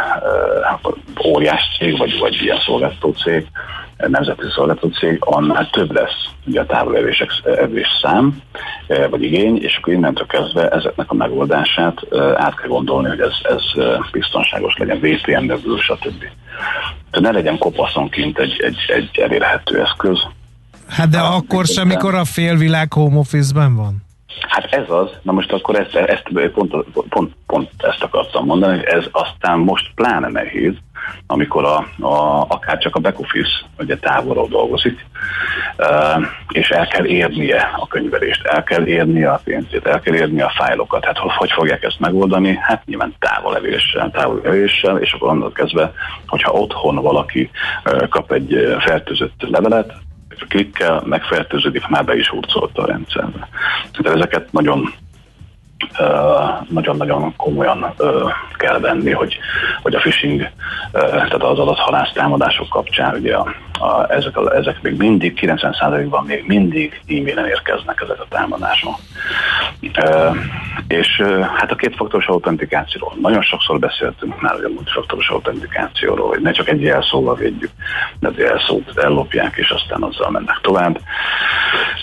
óriás 1.27 1.77
cég, 1.77 1.97
vagy, 1.97 2.19
vagy 2.19 2.41
ilyen 2.41 2.59
szolgáltató 2.65 3.11
cég, 3.11 3.47
nemzeti 4.07 4.43
szolgáltató 4.55 4.87
cég, 4.87 5.17
annál 5.19 5.69
több 5.69 5.91
lesz 5.91 6.29
ugye 6.45 6.61
a 6.61 6.65
távolevések 6.65 7.31
szám, 8.01 8.41
e, 8.87 9.07
vagy 9.07 9.23
igény, 9.23 9.57
és 9.61 9.77
akkor 9.77 9.93
innentől 9.93 10.27
kezdve 10.27 10.69
ezeknek 10.69 11.11
a 11.11 11.13
megoldását 11.13 12.01
át 12.35 12.55
kell 12.55 12.67
gondolni, 12.67 13.07
hogy 13.07 13.19
ez, 13.19 13.33
ez 13.41 13.83
biztonságos 14.11 14.77
legyen, 14.77 14.99
VPN 14.99 15.45
növül, 15.45 15.77
stb. 15.77 16.19
Tehát 17.11 17.19
ne 17.19 17.31
legyen 17.31 17.57
kopaszonként 17.57 18.39
egy, 18.39 18.61
egy, 18.63 18.77
egy 18.87 19.19
elérhető 19.19 19.81
eszköz. 19.81 20.19
Hát 20.87 21.09
de 21.09 21.19
akkor 21.19 21.65
sem, 21.65 21.87
mikor 21.87 22.15
a 22.15 22.25
félvilág 22.25 22.93
home 22.93 23.17
office-ben 23.17 23.75
van? 23.75 24.07
Hát 24.47 24.65
ez 24.65 24.89
az, 24.89 25.09
na 25.21 25.31
most 25.31 25.51
akkor 25.51 25.79
ezt, 25.79 25.95
ezt 25.95 26.51
pont, 26.53 26.75
pont, 27.09 27.33
pont 27.47 27.69
ezt 27.77 28.03
akartam 28.03 28.45
mondani, 28.45 28.85
ez 28.85 29.05
aztán 29.11 29.59
most 29.59 29.91
pláne 29.95 30.27
nehéz, 30.27 30.73
amikor 31.27 31.65
a, 31.65 32.05
a, 32.05 32.45
akár 32.47 32.77
csak 32.77 32.95
a 32.95 32.99
back 32.99 33.19
office 33.19 33.51
ugye 33.77 33.97
távolról 33.97 34.47
dolgozik, 34.47 35.05
és 36.49 36.69
el 36.69 36.87
kell 36.87 37.05
érnie 37.05 37.71
a 37.75 37.87
könyvelést, 37.87 38.45
el 38.45 38.63
kell 38.63 38.85
érnie 38.85 39.31
a 39.31 39.41
pénzét, 39.43 39.85
el 39.85 39.99
kell 39.99 40.13
érnie 40.13 40.45
a 40.45 40.53
fájlokat. 40.55 41.05
Hát 41.05 41.17
hogy, 41.17 41.51
fogják 41.51 41.83
ezt 41.83 41.99
megoldani? 41.99 42.57
Hát 42.61 42.85
nyilván 42.85 43.15
távolevéssel, 43.19 44.11
távolevéssel, 44.11 44.97
és 44.97 45.13
akkor 45.13 45.29
onnan 45.29 45.53
kezdve, 45.53 45.93
hogyha 46.27 46.51
otthon 46.51 46.95
valaki 46.95 47.49
kap 48.09 48.31
egy 48.31 48.77
fertőzött 48.79 49.33
levelet, 49.37 49.93
klikkel 50.47 51.03
megfertőződik, 51.05 51.87
már 51.87 52.05
be 52.05 52.15
is 52.15 52.29
hurcolta 52.29 52.81
a 52.81 52.85
rendszerbe. 52.85 53.49
Tehát 53.91 54.17
ezeket 54.17 54.51
nagyon 54.51 54.93
nagyon-nagyon 56.69 57.35
komolyan 57.35 57.93
kell 58.57 58.79
venni, 58.79 59.11
hogy, 59.11 59.37
hogy 59.81 59.95
a 59.95 59.99
phishing, 59.99 60.49
tehát 60.91 61.33
az 61.33 61.59
adathalász 61.59 62.11
támadások 62.13 62.69
kapcsán 62.69 63.15
ugye 63.15 63.35
a, 63.35 63.53
a, 63.79 64.11
ezek, 64.11 64.37
a, 64.37 64.55
ezek 64.55 64.81
még 64.81 64.97
mindig, 64.97 65.39
90%-ban 65.41 66.25
még 66.25 66.43
mindig 66.47 67.01
e-mailen 67.07 67.47
érkeznek 67.47 68.01
ezek 68.01 68.19
a 68.19 68.25
támadások. 68.29 68.95
E, 69.93 70.31
és 70.87 71.21
hát 71.55 71.71
a 71.71 71.75
kétfaktoros 71.75 72.27
autentikációról. 72.27 73.13
Nagyon 73.21 73.41
sokszor 73.41 73.79
beszéltünk 73.79 74.41
már 74.41 74.53
a 74.53 74.69
multifaktoros 74.73 75.29
autentikációról, 75.29 76.27
hogy 76.27 76.41
ne 76.41 76.51
csak 76.51 76.69
egy 76.69 76.81
jelszóval 76.81 77.35
védjük, 77.35 77.71
de 78.19 78.27
az 78.27 78.37
jelszót 78.37 78.97
ellopják, 78.97 79.55
és 79.55 79.69
aztán 79.69 80.03
azzal 80.03 80.29
mennek 80.29 80.59
tovább. 80.61 80.99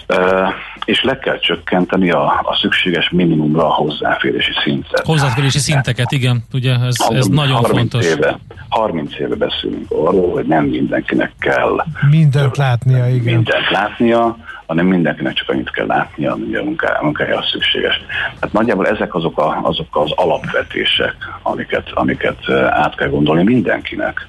E, 0.06 0.54
és 0.84 1.02
le 1.02 1.18
kell 1.18 1.38
csökkenteni 1.38 2.10
a, 2.10 2.24
a 2.42 2.56
szükséges 2.60 3.10
minimumra 3.10 3.65
a 3.66 3.74
hozzáférési 3.74 4.52
szintet. 4.64 5.06
Hozzáférési 5.06 5.58
szinteket, 5.58 6.12
igen, 6.12 6.44
ugye 6.52 6.74
ez, 6.74 6.96
ez 7.08 7.26
nagyon 7.26 7.56
30 7.56 7.76
fontos. 7.76 8.06
Éve, 8.06 8.38
30 8.68 9.18
éve 9.18 9.34
beszélünk 9.34 9.90
arról, 9.90 10.30
hogy 10.32 10.46
nem 10.46 10.64
mindenkinek 10.64 11.32
kell 11.38 11.76
mindent 12.10 12.56
látnia, 12.56 13.08
igen. 13.08 13.34
Mindent 13.34 13.70
látnia, 13.70 14.36
hanem 14.66 14.86
mindenkinek 14.86 15.32
csak 15.32 15.48
annyit 15.48 15.70
kell 15.70 15.86
látnia, 15.86 16.32
ami 16.32 16.54
a 16.54 16.62
munkája, 17.00 17.44
szükséges. 17.52 18.00
Hát 18.40 18.52
nagyjából 18.52 18.86
ezek 18.86 19.14
azok, 19.14 19.38
a, 19.38 19.60
azok 19.62 19.96
az 19.96 20.12
alapvetések, 20.14 21.16
amiket, 21.42 21.90
amiket 21.94 22.50
át 22.70 22.94
kell 22.94 23.08
gondolni 23.08 23.42
mindenkinek 23.42 24.28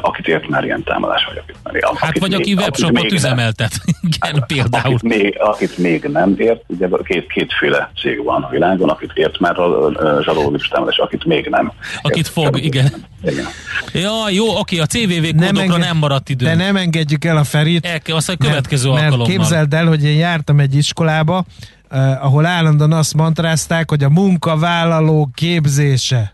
akit 0.00 0.28
ért 0.28 0.48
már 0.48 0.64
ilyen 0.64 0.82
támadás, 0.82 1.24
vagy 1.24 1.36
akit 1.36 1.56
már 1.62 1.74
akit 1.84 1.98
Hát 2.04 2.18
vagy 2.18 2.30
még, 2.30 2.40
aki 2.40 2.54
webshopot 2.54 3.12
üzemeltet, 3.12 3.72
igen, 4.02 4.44
például. 4.46 4.94
Akit 4.94 5.02
még, 5.02 5.36
akit 5.38 5.78
még 5.78 6.04
nem 6.04 6.34
ért, 6.36 6.62
ugye 6.66 6.88
két, 7.04 7.26
kétféle 7.26 7.90
cég 8.00 8.24
van 8.24 8.42
a 8.42 8.48
világon, 8.48 8.88
akit 8.88 9.10
ért 9.14 9.38
már 9.38 9.58
a 9.58 10.22
zsaroló 10.22 10.56
támadás, 10.70 10.98
akit 10.98 11.24
még 11.24 11.46
nem. 11.46 11.72
Akit 12.02 12.16
ért, 12.16 12.28
fog, 12.28 12.64
igen. 12.64 12.92
igen. 13.24 13.46
Ja, 13.92 14.30
jó, 14.30 14.58
oké, 14.58 14.78
a 14.78 14.86
CVV 14.86 15.14
kódokra 15.14 15.52
nem, 15.52 15.56
enged, 15.56 15.78
nem 15.78 15.96
maradt 15.96 16.28
idő. 16.28 16.44
De 16.44 16.54
nem 16.54 16.76
engedjük 16.76 17.24
el 17.24 17.36
a 17.36 17.44
Ferit. 17.44 17.86
El, 17.86 18.00
azt 18.14 18.28
a 18.28 18.36
következő 18.36 18.88
mert, 18.88 19.02
alkalommal. 19.02 19.26
Mert 19.26 19.38
képzeld 19.38 19.74
el, 19.74 19.86
hogy 19.86 20.04
én 20.04 20.16
jártam 20.16 20.60
egy 20.60 20.74
iskolába, 20.74 21.44
Uh, 21.90 22.24
ahol 22.24 22.46
állandóan 22.46 22.92
azt 22.92 23.14
mantrázták, 23.14 23.90
hogy 23.90 24.04
a 24.04 24.08
munkavállaló 24.08 25.30
képzése 25.34 26.32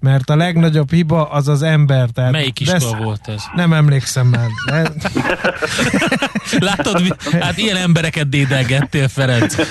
mert 0.00 0.30
a 0.30 0.36
legnagyobb 0.36 0.90
hiba 0.90 1.24
az 1.24 1.48
az 1.48 1.62
ember. 1.62 2.08
Tehát 2.10 2.32
Melyik 2.32 2.60
iskola 2.60 3.02
volt 3.02 3.28
ez? 3.28 3.42
Nem 3.54 3.72
emlékszem 3.72 4.26
már. 4.26 4.48
Látod, 6.58 7.16
hát 7.40 7.58
ilyen 7.58 7.76
embereket 7.76 8.28
dédelgettél, 8.28 9.08
Ferenc. 9.08 9.54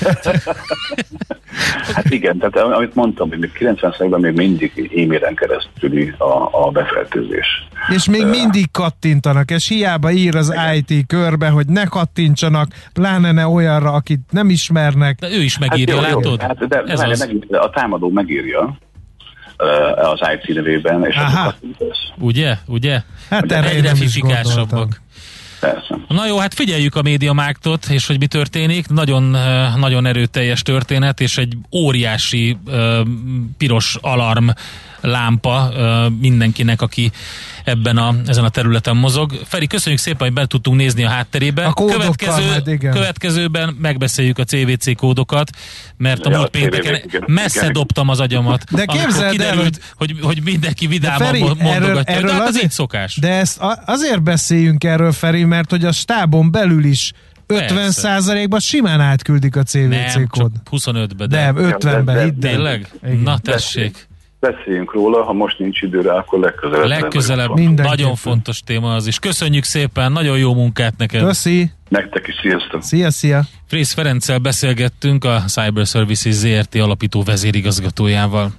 Hát 1.94 2.10
igen, 2.10 2.38
tehát 2.38 2.56
amit 2.56 2.96
mondtam, 2.96 3.30
hogy 3.30 3.52
90 3.52 4.20
még 4.22 4.34
mindig 4.34 4.92
e-mailen 4.96 5.36
keresztül 5.36 6.16
a, 6.18 6.66
a 6.66 6.72
befeltőzés. 6.72 7.68
És 7.96 8.10
még 8.10 8.26
mindig 8.26 8.72
kattintanak, 8.72 9.52
és 9.52 9.68
hiába 9.68 10.12
ír 10.12 10.36
az 10.36 10.52
igen. 10.52 10.74
IT 10.88 11.08
körbe, 11.08 11.50
hogy 11.50 11.68
ne 11.68 11.84
kattintsanak, 11.84 12.68
pláne 12.94 13.32
ne 13.32 13.48
olyanra, 13.48 13.92
akit 13.92 14.20
nem 14.30 14.50
ismernek. 14.50 15.20
De 15.20 15.30
ő 15.30 15.42
is 15.42 15.58
megírja, 15.58 16.02
hát 16.02 16.10
jó, 16.10 16.16
látod? 16.16 16.40
Jó, 16.42 16.48
hát 16.48 16.68
de, 16.68 16.84
Ez 16.86 17.00
de, 17.00 17.08
az. 17.08 17.20
Meg, 17.20 17.60
a 17.60 17.70
támadó 17.70 18.10
megírja, 18.10 18.78
az 19.96 20.20
IT 20.34 20.56
nevében, 20.56 21.06
és 21.06 21.16
Aha. 21.16 21.56
Ugye? 22.18 22.58
Ugye? 22.66 23.02
Hát 23.30 23.52
erre 23.52 23.70
egyre 23.70 23.96
fifikásabbak. 23.96 25.02
Persze. 25.60 25.98
Na 26.08 26.28
jó, 26.28 26.38
hát 26.38 26.54
figyeljük 26.54 26.96
a 26.96 27.02
média 27.02 27.34
mágtot, 27.34 27.86
és 27.90 28.08
hogy 28.08 28.20
mi 28.20 28.28
történik. 28.28 28.88
Nagyon, 28.88 29.24
nagyon 29.78 30.06
erőteljes 30.06 30.62
történet, 30.62 31.20
és 31.20 31.38
egy 31.38 31.58
óriási 31.72 32.58
uh, 32.66 33.08
piros 33.58 33.98
alarm 34.02 34.48
lámpa 35.06 35.74
mindenkinek, 36.20 36.82
aki 36.82 37.12
ebben 37.66 37.98
a, 37.98 38.16
ezen 38.26 38.44
a 38.44 38.50
területen 38.50 38.96
mozog. 38.96 39.42
Feri, 39.46 39.68
köszönjük 39.68 40.02
szépen, 40.02 40.28
hogy 40.28 40.34
be 40.34 40.46
tudtunk 40.46 40.78
nézni 40.78 41.04
a 41.04 41.10
hátterébe. 41.10 41.66
A 41.66 41.74
Következő, 41.74 42.48
majd, 42.48 42.68
igen. 42.68 42.94
Következőben 42.94 43.78
megbeszéljük 43.82 44.38
a 44.38 44.44
CVC 44.44 44.96
kódokat, 44.96 45.50
mert 45.98 46.26
a 46.26 46.30
ja, 46.30 46.38
múlt 46.38 46.50
pénteken 46.50 47.24
messze 47.26 47.60
igen. 47.60 47.74
dobtam 47.74 48.10
az 48.10 48.20
agyamat. 48.20 48.64
De 48.72 48.86
képzeld 48.86 49.32
kiderült, 49.32 49.78
el, 49.82 49.90
hogy, 49.96 50.16
hogy 50.22 50.42
mindenki 50.44 50.88
vidáman 50.88 51.28
Feri, 51.28 51.40
mondogatja. 51.40 51.74
Erről, 51.74 52.02
erről 52.06 52.30
de 52.30 52.34
hát 52.34 52.42
azért, 52.42 52.56
ez 52.56 52.64
így 52.64 52.72
szokás. 52.72 53.16
De 53.16 53.30
ezt 53.30 53.62
azért 53.86 54.24
beszéljünk 54.24 54.84
erről, 54.84 55.12
Feri, 55.12 55.44
mert 55.44 55.70
hogy 55.70 55.86
a 55.86 55.92
stábon 55.92 56.52
belül 56.52 56.84
is 56.84 57.12
50 57.48 57.92
százalékban 57.92 58.60
simán 58.60 59.02
átküldik 59.02 59.56
a 59.56 59.64
CVC 59.64 60.16
nem, 60.16 60.28
kód. 60.28 60.52
25-be. 60.72 61.26
De, 61.26 61.52
de 61.52 61.76
50-be, 61.80 62.24
hidd 62.24 62.40
Tényleg? 62.40 62.90
Na 63.24 63.38
tessék 63.38 64.08
beszéljünk 64.40 64.94
róla, 64.94 65.24
ha 65.24 65.34
most 65.34 65.60
nincs 65.60 65.82
időre, 65.82 66.14
akkor 66.14 66.40
legközelebb. 66.40 66.88
Legközelebb, 66.88 67.60
nagyon 67.76 68.16
fontos 68.16 68.60
téma 68.60 68.96
az 68.96 69.08
is. 69.08 69.20
Köszönjük 69.20 69.64
szépen, 69.64 70.12
nagyon 70.12 70.38
jó 70.38 70.54
munkát 70.54 70.94
neked. 70.98 71.24
Köszi. 71.24 71.72
Nektek 71.90 72.28
is, 72.28 72.36
sziasztok. 72.42 72.84
Szia, 72.84 73.12
szia. 73.12 73.44
Frész 73.68 73.94
Ferenccel 73.94 74.38
beszélgettünk 74.38 75.24
a 75.26 75.44
Cyber 75.48 75.86
Services 75.86 76.34
ZRT 76.34 76.76
alapító 76.76 77.24
vezérigazgatójával. 77.24 78.52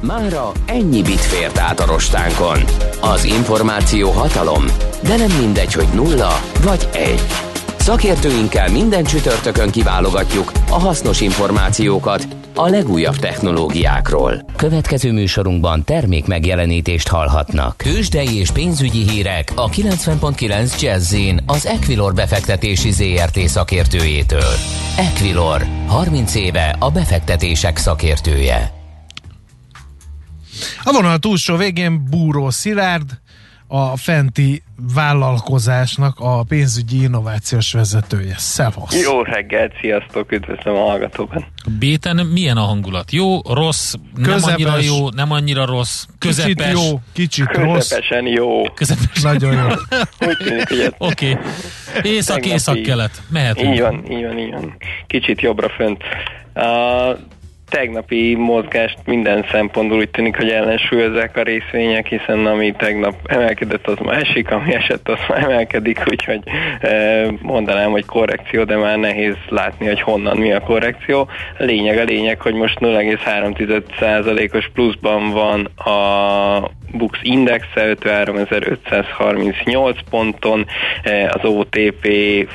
Mára 0.00 0.52
ennyi 0.66 1.02
bit 1.02 1.20
fért 1.20 1.58
át 1.58 1.80
a 1.80 1.86
rostánkon. 1.86 2.58
Az 3.00 3.24
információ 3.24 4.10
hatalom, 4.10 4.64
de 5.02 5.16
nem 5.16 5.38
mindegy, 5.40 5.72
hogy 5.72 5.88
nulla 5.94 6.30
vagy 6.64 6.88
egy. 6.92 7.51
Szakértőinkkel 7.82 8.68
minden 8.68 9.04
csütörtökön 9.04 9.70
kiválogatjuk 9.70 10.52
a 10.68 10.78
hasznos 10.78 11.20
információkat 11.20 12.26
a 12.54 12.68
legújabb 12.68 13.16
technológiákról. 13.16 14.44
Következő 14.56 15.12
műsorunkban 15.12 15.84
termék 15.84 16.26
megjelenítést 16.26 17.08
hallhatnak. 17.08 17.76
Kősdei 17.76 18.38
és 18.38 18.50
pénzügyi 18.50 19.10
hírek 19.10 19.52
a 19.54 19.68
90.9 19.68 20.80
jazz 20.80 21.14
az 21.46 21.66
Equilor 21.66 22.14
befektetési 22.14 22.90
ZRT 22.90 23.38
szakértőjétől. 23.38 24.54
Equilor, 24.96 25.66
30 25.86 26.34
éve 26.34 26.76
a 26.78 26.90
befektetések 26.90 27.76
szakértője. 27.76 28.72
A 30.84 30.92
vonal 30.92 31.18
túlsó 31.18 31.56
végén 31.56 32.04
Búró 32.10 32.50
Szilárd, 32.50 33.21
a 33.74 33.96
fenti 33.96 34.62
vállalkozásnak 34.94 36.14
a 36.18 36.42
pénzügyi 36.42 37.02
innovációs 37.02 37.72
vezetője. 37.72 38.34
Szevasz! 38.38 39.02
Jó 39.02 39.22
reggelt, 39.22 39.72
sziasztok, 39.80 40.32
üdvözlöm 40.32 40.74
a 40.74 40.78
hallgatókat! 40.78 41.44
Béten 41.78 42.26
milyen 42.26 42.56
a 42.56 42.60
hangulat? 42.60 43.12
Jó, 43.12 43.40
rossz, 43.40 43.94
Közepes, 44.22 44.42
nem 44.42 44.52
annyira 44.52 44.80
jó, 44.80 45.10
nem 45.10 45.30
annyira 45.30 45.66
rossz, 45.66 46.04
közepes. 46.18 46.54
Kicsit 46.54 46.72
jó, 46.72 47.00
kicsit 47.12 47.46
rossz. 47.46 47.88
Közepesen 47.88 48.26
jó. 48.26 48.62
Közepes. 48.62 49.22
Nagyon 49.22 49.52
jó. 49.52 49.66
Oké. 50.98 51.30
Okay. 51.30 52.12
Észak, 52.12 52.46
észak, 52.46 52.82
kelet. 52.82 53.22
Mehetünk. 53.28 53.74
Így 53.74 53.80
van, 53.80 54.10
így 54.10 54.24
van, 54.24 54.38
így 54.38 54.50
van. 54.50 54.76
Kicsit 55.06 55.40
jobbra 55.40 55.68
fönt. 55.68 56.02
Uh, 56.54 57.18
tegnapi 57.72 58.34
mozgást 58.34 58.98
minden 59.04 59.44
szempontból 59.50 59.98
úgy 59.98 60.10
tűnik, 60.10 60.36
hogy 60.36 60.48
ellensúlyozzák 60.48 61.36
a 61.36 61.42
részvények, 61.42 62.06
hiszen 62.06 62.46
ami 62.46 62.72
tegnap 62.72 63.14
emelkedett, 63.26 63.86
az 63.86 63.98
ma 63.98 64.14
esik, 64.14 64.50
ami 64.50 64.74
esett, 64.74 65.08
az 65.08 65.18
ma 65.28 65.36
emelkedik, 65.36 66.02
úgyhogy 66.10 66.40
e, 66.80 67.24
mondanám, 67.42 67.90
hogy 67.90 68.04
korrekció, 68.04 68.64
de 68.64 68.76
már 68.76 68.98
nehéz 68.98 69.34
látni, 69.48 69.86
hogy 69.86 70.00
honnan 70.00 70.36
mi 70.36 70.52
a 70.52 70.60
korrekció. 70.60 71.28
A 71.58 71.62
lényeg 71.62 71.98
a 71.98 72.04
lényeg, 72.04 72.40
hogy 72.40 72.54
most 72.54 72.78
0,3%-os 72.80 74.70
pluszban 74.74 75.30
van 75.30 75.64
a 75.64 76.70
Bux 76.92 77.18
Indexe 77.22 77.96
53.538 78.00 79.98
ponton, 80.10 80.66
e, 81.02 81.30
az 81.34 81.44
OTP 81.50 82.06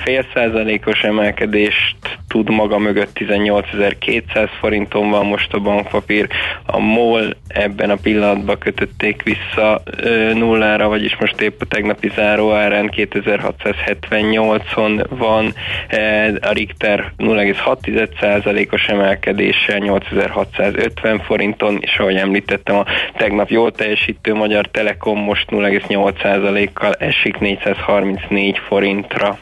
fél 0.03 0.25
százalékos 0.33 1.03
emelkedést 1.03 1.95
tud 2.27 2.49
maga 2.49 2.77
mögött 2.77 3.17
18.200 3.19 4.49
forinton 4.59 5.09
van 5.09 5.25
most 5.25 5.53
a 5.53 5.59
bankpapír, 5.59 6.27
a 6.65 6.79
MOL 6.79 7.35
ebben 7.47 7.89
a 7.89 7.95
pillanatban 7.95 8.57
kötötték 8.57 9.23
vissza 9.23 9.81
ö, 9.85 10.33
nullára, 10.33 10.87
vagyis 10.87 11.17
most 11.19 11.41
épp 11.41 11.61
a 11.61 11.65
tegnapi 11.65 12.11
záróárán 12.15 12.91
2678-on 12.95 15.05
van, 15.09 15.53
e, 15.87 16.33
a 16.41 16.51
Richter 16.51 17.13
0,6%-os 17.17 18.87
emelkedéssel 18.87 19.77
8650 19.77 21.19
forinton, 21.19 21.77
és 21.81 21.97
ahogy 21.97 22.15
említettem, 22.15 22.75
a 22.75 22.85
tegnap 23.17 23.49
jól 23.49 23.71
teljesítő 23.71 24.26
Magyar 24.33 24.67
Telekom 24.71 25.19
most 25.19 25.45
0,8%-kal 25.49 26.93
esik 26.93 27.37
434 27.37 28.57
forintra. 28.67 29.39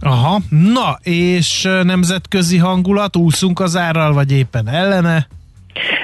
Aha, 0.00 0.40
na 0.48 0.98
és 1.02 1.68
nemzetközi 1.82 2.58
hangulat, 2.58 3.16
úszunk 3.16 3.60
az 3.60 3.76
árral, 3.76 4.12
vagy 4.12 4.32
éppen 4.32 4.68
ellene? 4.68 5.26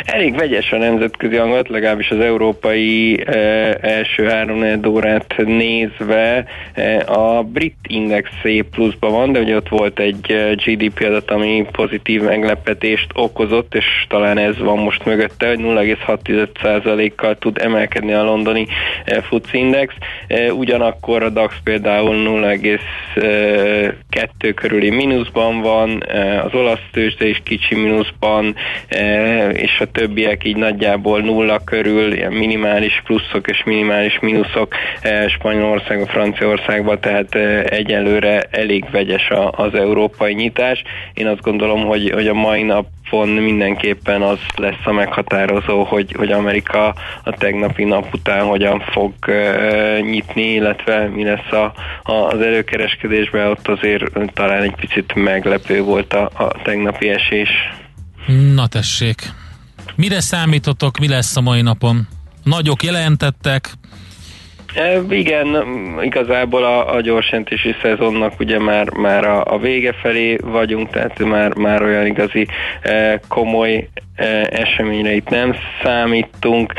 Elég 0.05 0.37
vegyes 0.37 0.73
a 0.73 0.77
nemzetközi 0.77 1.37
hangot, 1.37 1.69
legalábbis 1.69 2.11
az 2.11 2.21
európai 2.21 3.21
e, 3.27 3.33
első 3.81 4.25
három 4.25 4.81
órát 4.87 5.35
nézve. 5.37 6.45
E, 6.75 7.05
a 7.07 7.43
brit 7.43 7.77
index 7.89 8.31
szép 8.43 8.67
pluszban 8.71 9.13
van, 9.13 9.33
de 9.33 9.41
ugye 9.41 9.57
ott 9.57 9.69
volt 9.69 9.99
egy 9.99 10.33
eh, 10.33 10.55
GDP 10.55 11.05
adat, 11.05 11.31
ami 11.31 11.67
pozitív 11.73 12.23
meglepetést 12.23 13.07
okozott, 13.15 13.75
és 13.75 13.85
talán 14.09 14.39
ez 14.39 14.59
van 14.59 14.79
most 14.79 15.05
mögötte, 15.05 15.49
hogy 15.49 15.59
0,6%-kal 15.59 17.39
tud 17.39 17.59
emelkedni 17.59 18.13
a 18.13 18.25
londoni 18.25 18.67
e, 19.05 19.23
FTSE 19.23 19.59
Index. 19.59 19.95
E, 20.27 20.53
ugyanakkor 20.53 21.23
a 21.23 21.29
DAX 21.29 21.55
például 21.65 22.41
0,2 22.43 24.53
körüli 24.55 24.91
mínuszban 24.91 25.61
van, 25.61 26.05
e, 26.09 26.43
az 26.43 26.55
olasz 26.55 26.87
tőzsde 26.93 27.27
is 27.27 27.41
kicsi 27.45 27.75
mínuszban, 27.75 28.55
e, 28.89 29.51
és 29.59 29.81
a 29.81 29.91
többiek 29.91 30.45
így 30.45 30.57
nagyjából 30.57 31.21
nulla 31.21 31.59
körül, 31.65 32.13
ilyen 32.13 32.33
minimális 32.33 33.03
pluszok 33.05 33.49
és 33.49 33.63
minimális 33.65 34.19
mínuszok 34.21 34.75
eh, 35.01 35.29
Spanyolországban, 35.29 36.07
Franciaországban, 36.07 37.01
tehát 37.01 37.35
eh, 37.35 37.63
egyelőre 37.65 38.41
elég 38.51 38.91
vegyes 38.91 39.31
az 39.51 39.75
európai 39.75 40.35
nyitás. 40.35 40.83
Én 41.15 41.27
azt 41.27 41.41
gondolom, 41.41 41.85
hogy, 41.85 42.11
hogy 42.11 42.27
a 42.27 42.35
mai 42.35 42.63
nap 42.63 42.87
napon 43.11 43.29
mindenképpen 43.29 44.23
az 44.23 44.39
lesz 44.57 44.85
a 44.85 44.93
meghatározó, 44.93 45.85
hogy, 45.85 46.15
hogy 46.17 46.33
Amerika 46.33 46.95
a 47.23 47.31
tegnapi 47.31 47.85
nap 47.85 48.15
után 48.15 48.45
hogyan 48.45 48.81
fog 48.81 49.13
uh, 49.27 50.01
nyitni, 50.01 50.53
illetve 50.53 51.09
mi 51.09 51.25
lesz 51.25 51.53
a, 51.53 51.73
a, 52.03 52.13
az 52.13 52.41
előkereskedésben, 52.41 53.47
ott 53.47 53.69
azért 53.69 54.05
talán 54.35 54.63
egy 54.63 54.75
picit 54.75 55.15
meglepő 55.15 55.83
volt 55.83 56.13
a, 56.13 56.31
a 56.35 56.63
tegnapi 56.63 57.09
esés. 57.09 57.49
Na 58.55 58.67
tessék, 58.67 59.17
Mire 59.99 60.21
számítotok, 60.21 60.99
mi 60.99 61.09
lesz 61.09 61.37
a 61.37 61.41
mai 61.41 61.63
napon? 61.63 62.09
Nagyok 62.43 62.83
jelentettek, 62.83 63.73
E, 64.75 65.01
igen, 65.11 65.65
igazából 66.03 66.65
a, 66.65 66.95
a 66.95 67.01
gyorsjelentési 67.01 67.75
szezonnak 67.83 68.41
ugye 68.41 68.59
már, 68.59 68.91
már 68.91 69.25
a, 69.25 69.45
a 69.45 69.59
vége 69.59 69.93
felé 69.93 70.37
vagyunk, 70.43 70.91
tehát 70.91 71.19
már, 71.19 71.55
már 71.55 71.83
olyan 71.83 72.07
igazi 72.07 72.47
e, 72.83 73.21
komoly 73.29 73.89
eseményre 74.51 75.15
itt 75.15 75.29
nem 75.29 75.55
számítunk, 75.83 76.73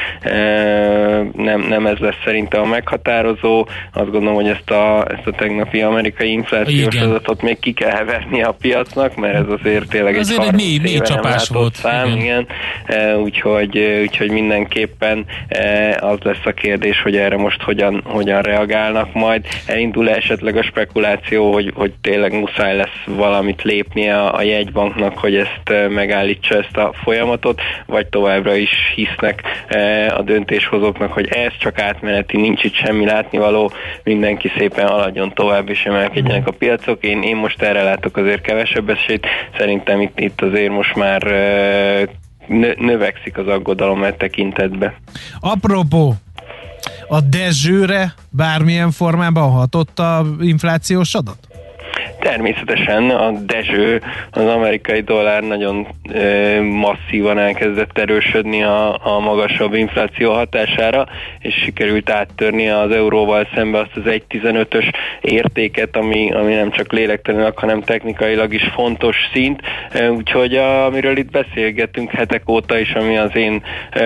nem, 1.33 1.65
nem 1.69 1.85
ez 1.85 1.97
lesz 1.97 2.15
szerintem 2.23 2.61
a 2.61 2.65
meghatározó. 2.65 3.67
Azt 3.93 4.11
gondolom, 4.11 4.35
hogy 4.35 4.47
ezt 4.47 4.71
a, 4.71 5.05
ezt 5.11 5.27
a 5.27 5.31
tegnapi 5.31 5.81
amerikai 5.81 6.31
inflációs 6.31 6.95
Igen. 6.95 7.09
adatot 7.09 7.41
még 7.41 7.59
ki 7.59 7.73
kell 7.73 8.03
verni 8.03 8.43
a 8.43 8.51
piacnak, 8.51 9.15
mert 9.15 9.35
ez 9.35 9.59
azért 9.59 9.89
tényleg 9.89 10.15
azért 10.15 10.41
egy, 10.41 10.47
egy 10.47 10.53
mély, 10.53 10.77
mély 10.77 10.99
csapás 10.99 11.49
volt. 11.49 11.75
Szám, 11.75 12.07
igen. 12.07 12.47
igen. 12.87 13.17
Úgyhogy, 13.17 13.77
úgyhogy 14.01 14.31
mindenképpen 14.31 15.25
az 15.99 16.17
lesz 16.21 16.45
a 16.45 16.51
kérdés, 16.51 17.01
hogy 17.01 17.15
erre 17.15 17.37
most 17.37 17.61
hogyan, 17.79 18.03
hogyan 18.05 18.41
reagálnak 18.41 19.13
majd. 19.13 19.45
Elindul 19.65 20.09
esetleg 20.09 20.55
a 20.57 20.63
spekuláció, 20.63 21.53
hogy, 21.53 21.71
hogy 21.75 21.93
tényleg 22.01 22.39
muszáj 22.39 22.75
lesz 22.75 23.03
valamit 23.05 23.61
lépnie 23.61 24.21
a, 24.21 24.35
a 24.35 24.41
jegybanknak, 24.41 25.17
hogy 25.17 25.35
ezt 25.35 25.89
megállítsa 25.89 26.55
ezt 26.55 26.77
a 26.77 26.93
folyamatot 27.03 27.61
vagy 27.85 28.07
továbbra 28.07 28.55
is 28.55 28.69
hisznek 28.95 29.43
a 30.17 30.21
döntéshozóknak, 30.21 31.11
hogy 31.11 31.27
ez 31.27 31.51
csak 31.59 31.79
átmeneti, 31.79 32.37
nincs 32.37 32.63
itt 32.63 32.73
semmi 32.73 33.05
látnivaló, 33.05 33.71
mindenki 34.03 34.51
szépen 34.57 34.87
haladjon 34.87 35.33
tovább 35.33 35.69
és 35.69 35.85
emelkedjenek 35.85 36.47
a 36.47 36.51
piacok. 36.51 37.03
Én, 37.03 37.21
én 37.21 37.35
most 37.35 37.61
erre 37.61 37.83
látok 37.83 38.17
azért 38.17 38.41
kevesebb 38.41 38.89
esélyt, 38.89 39.27
szerintem 39.57 40.01
itt, 40.01 40.19
itt 40.19 40.41
azért 40.41 40.71
most 40.71 40.95
már 40.95 41.21
növekszik 42.77 43.37
az 43.37 43.47
aggodalom 43.47 44.03
e 44.03 44.11
tekintetbe. 44.13 44.93
Apropó, 45.39 46.13
a 47.09 47.21
Dezsőre 47.21 48.13
bármilyen 48.29 48.91
formában 48.91 49.51
hatott 49.51 49.99
a 49.99 50.25
inflációs 50.39 51.15
adat? 51.15 51.48
Természetesen 52.19 53.09
a 53.09 53.31
Dezső, 53.31 54.01
az 54.31 54.45
amerikai 54.45 55.01
dollár 55.01 55.43
nagyon 55.43 55.87
e, 56.13 56.61
masszívan 56.61 57.39
elkezdett 57.39 57.97
erősödni 57.97 58.63
a, 58.63 58.99
a 59.15 59.19
magasabb 59.19 59.73
infláció 59.73 60.31
hatására, 60.33 61.07
és 61.39 61.53
sikerült 61.53 62.09
áttörni 62.09 62.69
az 62.69 62.91
euróval 62.91 63.47
szembe 63.53 63.79
azt 63.79 63.95
az 63.95 64.01
1.15-ös 64.05 64.93
értéket, 65.21 65.95
ami, 65.95 66.31
ami 66.31 66.53
nem 66.53 66.71
csak 66.71 66.91
lélektelenek, 66.91 67.57
hanem 67.57 67.81
technikailag 67.81 68.53
is 68.53 68.63
fontos 68.73 69.15
szint. 69.33 69.61
Úgyhogy 70.09 70.55
a, 70.55 70.85
amiről 70.85 71.17
itt 71.17 71.31
beszélgetünk 71.31 72.11
hetek 72.11 72.49
óta 72.49 72.79
is, 72.79 72.93
ami 72.93 73.17
az 73.17 73.35
én 73.35 73.63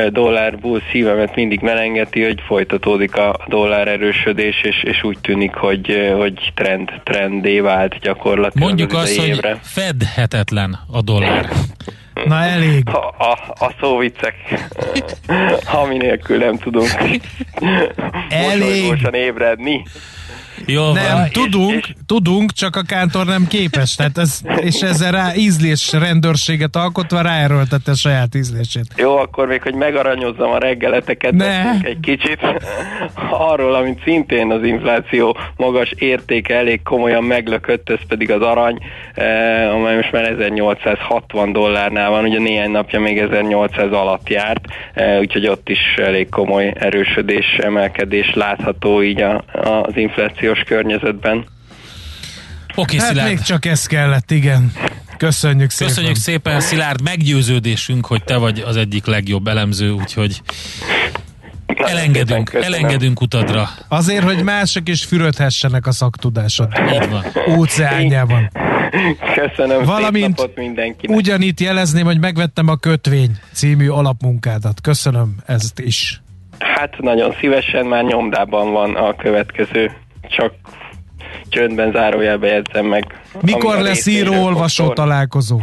dollárból 0.09 0.81
szívemet 0.91 1.35
mindig 1.35 1.59
melengeti, 1.61 2.23
hogy 2.23 2.41
folytatódik 2.45 3.15
a 3.15 3.35
dollár 3.47 3.87
erősödés, 3.87 4.61
és, 4.63 4.83
és 4.83 5.03
úgy 5.03 5.17
tűnik, 5.21 5.53
hogy, 5.53 6.11
hogy 6.17 6.51
trend, 6.55 6.91
trendé 7.03 7.59
vált 7.59 7.99
gyakorlatilag 8.03 8.67
Mondjuk 8.67 8.93
azt, 8.93 9.11
évre. 9.17 9.49
hogy 9.49 9.59
fedhetetlen 9.61 10.79
a 10.91 11.01
dollár. 11.01 11.49
Na 12.25 12.35
elég. 12.43 12.83
A, 12.89 12.97
a, 13.23 13.37
a 13.65 13.73
szóviccek, 13.79 14.35
ami 15.73 15.97
nélkül 15.97 16.37
nem 16.37 16.57
tudunk 16.57 16.89
Elég. 18.29 18.59
mosolygósan 18.59 19.13
ébredni. 19.13 19.83
Jó, 20.65 20.91
Nem, 20.91 21.13
van. 21.17 21.29
tudunk, 21.31 21.87
és- 21.87 21.93
tudunk, 22.07 22.51
csak 22.51 22.75
a 22.75 22.81
kántor 22.81 23.25
nem 23.25 23.47
képes. 23.47 23.95
Tehát 23.95 24.17
ez, 24.17 24.39
és 24.57 24.81
ezzel 24.81 25.11
rá 25.11 25.35
ízlés 25.35 25.91
rendőrséget 25.91 26.75
alkotva 26.75 27.21
ráerőltette 27.21 27.91
a 27.91 27.95
saját 27.95 28.35
ízlését. 28.35 28.85
Jó, 28.95 29.17
akkor 29.17 29.47
még, 29.47 29.61
hogy 29.61 29.73
megaranyozzam 29.75 30.51
a 30.51 30.57
reggeleteket 30.57 31.33
Ne. 31.33 31.71
egy 31.81 31.99
kicsit 32.01 32.39
arról, 33.29 33.75
amit 33.75 34.01
szintén 34.03 34.51
az 34.51 34.63
infláció 34.63 35.37
magas 35.55 35.91
értéke 35.97 36.55
elég 36.55 36.81
komolyan 36.83 37.23
meglökött, 37.23 37.89
ez 37.89 37.99
pedig 38.07 38.31
az 38.31 38.41
arany, 38.41 38.77
eh, 39.13 39.73
amely 39.75 39.95
most 39.95 40.11
már 40.11 40.23
1860 40.31 41.51
dollárnál 41.51 42.02
van, 42.09 42.23
ugye 42.25 42.39
néhány 42.39 42.71
napja 42.71 42.99
még 42.99 43.17
1800 43.17 43.91
alatt 43.91 44.29
járt, 44.29 44.61
eh, 44.93 45.19
úgyhogy 45.19 45.47
ott 45.47 45.69
is 45.69 45.79
elég 45.95 46.29
komoly 46.29 46.73
erősödés, 46.79 47.45
emelkedés 47.57 48.31
látható 48.33 49.03
így 49.03 49.21
a, 49.21 49.43
az 49.53 49.95
inflációs 49.97 50.59
környezetben. 50.59 51.45
Oké, 52.75 52.97
Hát 52.97 53.07
Szilárd. 53.07 53.29
még 53.29 53.41
csak 53.41 53.65
ez 53.65 53.85
kellett, 53.85 54.31
igen. 54.31 54.71
Köszönjük 55.17 55.69
szépen. 55.69 55.93
Köszönjük 55.93 56.15
szépen, 56.17 56.59
Szilárd, 56.59 57.01
meggyőződésünk, 57.01 58.05
hogy 58.05 58.23
te 58.23 58.37
vagy 58.37 58.63
az 58.67 58.75
egyik 58.77 59.05
legjobb 59.05 59.47
elemző, 59.47 59.91
úgyhogy 59.91 60.41
elengedünk, 61.75 62.49
Köszönöm. 62.49 62.73
elengedünk 62.73 63.21
utadra. 63.21 63.69
Azért, 63.87 64.23
hogy 64.23 64.43
mások 64.43 64.89
is 64.89 65.03
fürödhessenek 65.03 65.87
a 65.87 65.91
szaktudásod. 65.91 66.67
Így 66.93 67.09
van. 67.09 67.25
Óceánjában. 67.57 68.49
Köszönöm, 69.35 69.83
Valamint 69.83 70.37
szép 70.37 70.57
mindenkinek. 70.57 71.17
Ugyanitt 71.17 71.59
jelezném, 71.59 72.05
hogy 72.05 72.19
megvettem 72.19 72.67
a 72.67 72.75
Kötvény 72.75 73.31
című 73.51 73.89
alapmunkádat. 73.89 74.81
Köszönöm 74.81 75.35
ezt 75.45 75.79
is. 75.79 76.21
Hát 76.59 76.97
nagyon 76.97 77.35
szívesen, 77.39 77.85
már 77.85 78.03
nyomdában 78.03 78.71
van 78.71 78.95
a 78.95 79.15
következő, 79.15 79.91
csak 80.21 80.53
csöndben 81.49 81.91
zárójelbe 81.91 82.47
jegyzem 82.47 82.85
meg. 82.85 83.21
Mikor 83.41 83.77
lesz 83.77 84.05
író-olvasó 84.05 84.93
találkozó? 84.93 85.61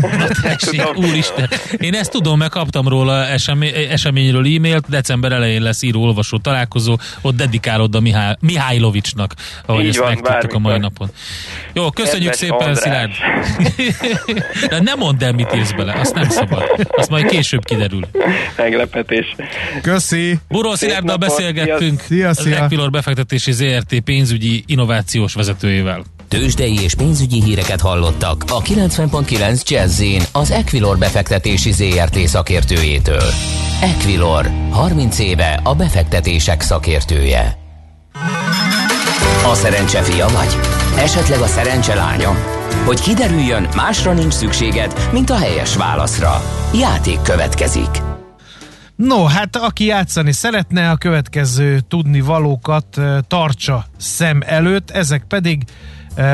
Na 0.00 0.26
tessék, 0.42 0.82
Tudom. 0.82 1.04
úristen. 1.04 1.48
Én 1.78 1.94
ezt 1.94 2.10
tudom, 2.10 2.38
mert 2.38 2.50
kaptam 2.50 2.88
róla 2.88 3.26
esemény, 3.26 3.72
eseményről 3.90 4.46
e-mailt, 4.56 4.88
december 4.88 5.32
elején 5.32 5.62
lesz 5.62 5.82
író-olvasó 5.82 6.38
találkozó, 6.38 6.96
ott 7.20 7.36
dedikálod 7.36 7.94
a 7.94 8.00
Mihály, 8.00 8.36
Mihálylovicsnak, 8.40 9.34
ahogy 9.66 9.82
Így 9.82 9.88
ezt 9.88 9.98
van, 9.98 10.08
megtudtuk 10.08 10.52
a 10.52 10.58
mai 10.58 10.78
napon. 10.78 11.08
Jó, 11.72 11.90
köszönjük 11.90 12.30
Kedves 12.30 12.36
szépen, 12.36 12.58
András. 12.58 12.78
Szilárd. 12.78 13.10
De 14.70 14.80
nem 14.80 14.98
mondd 14.98 15.24
el, 15.24 15.32
mit 15.32 15.54
írsz 15.54 15.72
bele, 15.72 15.92
azt 15.92 16.14
nem 16.14 16.28
szabad. 16.28 16.62
Azt 16.88 17.10
majd 17.10 17.26
később 17.26 17.64
kiderül. 17.64 18.02
Meglepetés. 18.56 19.36
Köszi! 19.82 20.38
Buró 20.48 20.74
Szilárddal 20.74 21.16
beszélgettünk, 21.16 22.00
szia, 22.00 22.28
az 22.28 22.40
szia. 22.40 22.56
Equilor 22.56 22.90
befektetési 22.90 23.52
ZRT 23.52 24.00
pénzügyi 24.00 24.64
innovációs 25.04 25.34
vezetőjével. 25.34 26.02
Tőzsdei 26.28 26.82
és 26.82 26.94
pénzügyi 26.94 27.42
híreket 27.42 27.80
hallottak 27.80 28.44
a 28.48 28.62
90.9 28.62 29.62
jazz 29.68 30.02
az 30.32 30.50
Equilor 30.50 30.98
befektetési 30.98 31.72
ZRT 31.72 32.18
szakértőjétől. 32.18 33.30
Equilor, 33.80 34.50
30 34.70 35.18
éve 35.18 35.60
a 35.62 35.74
befektetések 35.74 36.60
szakértője. 36.60 37.58
A 39.44 39.54
szerencse 39.54 40.02
fia 40.02 40.28
vagy? 40.28 40.56
Esetleg 40.98 41.40
a 41.40 41.46
szerencse 41.46 41.94
lánya? 41.94 42.34
Hogy 42.84 43.00
kiderüljön, 43.00 43.68
másra 43.76 44.12
nincs 44.12 44.32
szükséged, 44.32 45.08
mint 45.12 45.30
a 45.30 45.36
helyes 45.36 45.76
válaszra. 45.76 46.42
Játék 46.74 47.22
következik. 47.22 48.13
No, 48.96 49.24
hát 49.24 49.56
aki 49.56 49.84
játszani 49.84 50.32
szeretne, 50.32 50.90
a 50.90 50.96
következő 50.96 51.80
tudni 51.80 52.20
valókat 52.20 53.00
tartsa 53.26 53.86
szem 53.96 54.42
előtt, 54.46 54.90
ezek 54.90 55.24
pedig 55.28 55.64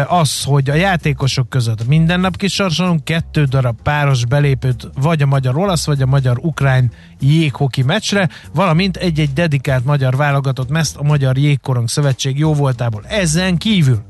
az, 0.06 0.44
hogy 0.44 0.70
a 0.70 0.74
játékosok 0.74 1.48
között 1.48 1.86
minden 1.86 2.20
nap 2.20 2.36
kisorsolunk 2.36 3.04
kettő 3.04 3.44
darab 3.44 3.82
páros 3.82 4.24
belépőt 4.24 4.90
vagy 4.94 5.22
a 5.22 5.26
magyar-olasz, 5.26 5.86
vagy 5.86 6.02
a 6.02 6.06
magyar-ukrán 6.06 6.92
jéghoki 7.20 7.82
meccsre, 7.82 8.28
valamint 8.54 8.96
egy-egy 8.96 9.32
dedikált 9.32 9.84
magyar 9.84 10.16
válogatott 10.16 10.70
meszt 10.70 10.96
a 10.96 11.02
Magyar 11.02 11.38
Jégkorong 11.38 11.88
Szövetség 11.88 12.38
jóvoltából. 12.38 13.04
Ezen 13.06 13.56
kívül 13.56 14.02